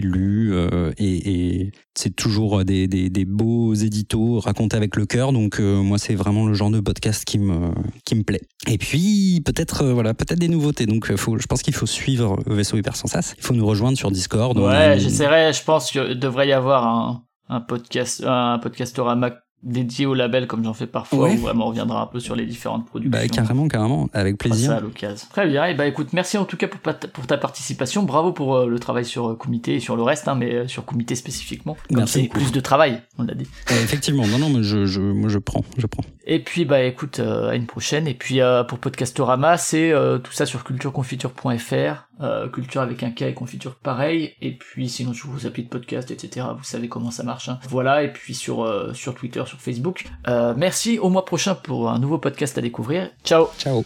[0.00, 5.32] lues euh, et, et, c'est toujours des, des, des, beaux éditos racontés avec le cœur.
[5.32, 7.70] Donc moi, c'est vraiment le genre de podcast qui me
[8.04, 8.42] qui me plaît.
[8.68, 10.86] Et puis peut-être voilà, peut-être des nouveautés.
[10.86, 12.94] Donc faut, je pense qu'il faut suivre Vaisseau Hyper.
[13.36, 14.56] Il faut nous rejoindre sur Discord.
[14.58, 15.52] Ouais, j'essaierai.
[15.52, 19.32] Je pense qu'il devrait y avoir un, un podcast, un podcastorama
[19.62, 22.46] dédié au label comme j'en fais parfois où vraiment on reviendra un peu sur les
[22.46, 23.10] différentes productions.
[23.10, 24.70] Bah, carrément, carrément, avec plaisir.
[24.70, 25.28] Ça à l'occasion.
[25.30, 28.56] Très bien, et bah écoute, merci en tout cas pour, pour ta participation, bravo pour
[28.56, 31.14] euh, le travail sur euh, Comité et sur le reste, hein, mais euh, sur Comité
[31.14, 31.76] spécifiquement.
[31.90, 32.28] merci.
[32.28, 33.46] plus de travail, on l'a dit.
[33.70, 36.04] effectivement, non, non, mais je, je, moi je prends, je prends.
[36.26, 38.06] Et puis bah écoute, à une prochaine.
[38.06, 39.92] Et puis pour Podcastorama, c'est
[40.22, 42.08] tout ça sur cultureconfiture.fr,
[42.52, 44.34] culture avec un K et confiture pareil.
[44.40, 46.46] Et puis sinon je vous applis de podcast, etc.
[46.56, 47.48] Vous savez comment ça marche.
[47.48, 47.58] Hein.
[47.68, 50.04] Voilà, et puis sur, sur Twitter, sur Facebook.
[50.28, 53.10] Euh, merci, au mois prochain pour un nouveau podcast à découvrir.
[53.24, 53.82] Ciao Ciao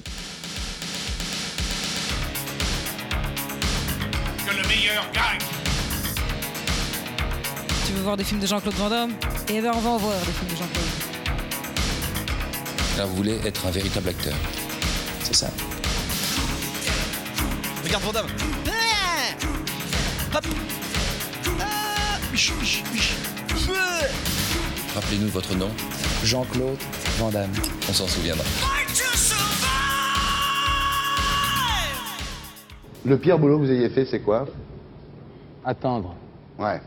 [4.46, 5.38] Que le meilleur gagne
[7.86, 9.12] Tu veux voir des films de Jean-Claude Van Damme?
[9.48, 10.84] Eh ben on va en voir des films de Jean-Claude.
[12.98, 14.34] Là, vous voulez être un véritable acteur.
[15.22, 15.48] C'est ça.
[17.94, 18.26] Regarde Van Damme
[20.34, 20.44] Hop
[24.96, 25.70] Rappelez-nous votre nom.
[26.24, 26.76] Jean-Claude
[27.18, 27.52] Van Damme.
[27.88, 28.42] On s'en souviendra.
[33.04, 34.46] Le pire boulot que vous ayez fait, c'est quoi?
[35.64, 36.16] Attendre.
[36.58, 36.80] Ouais.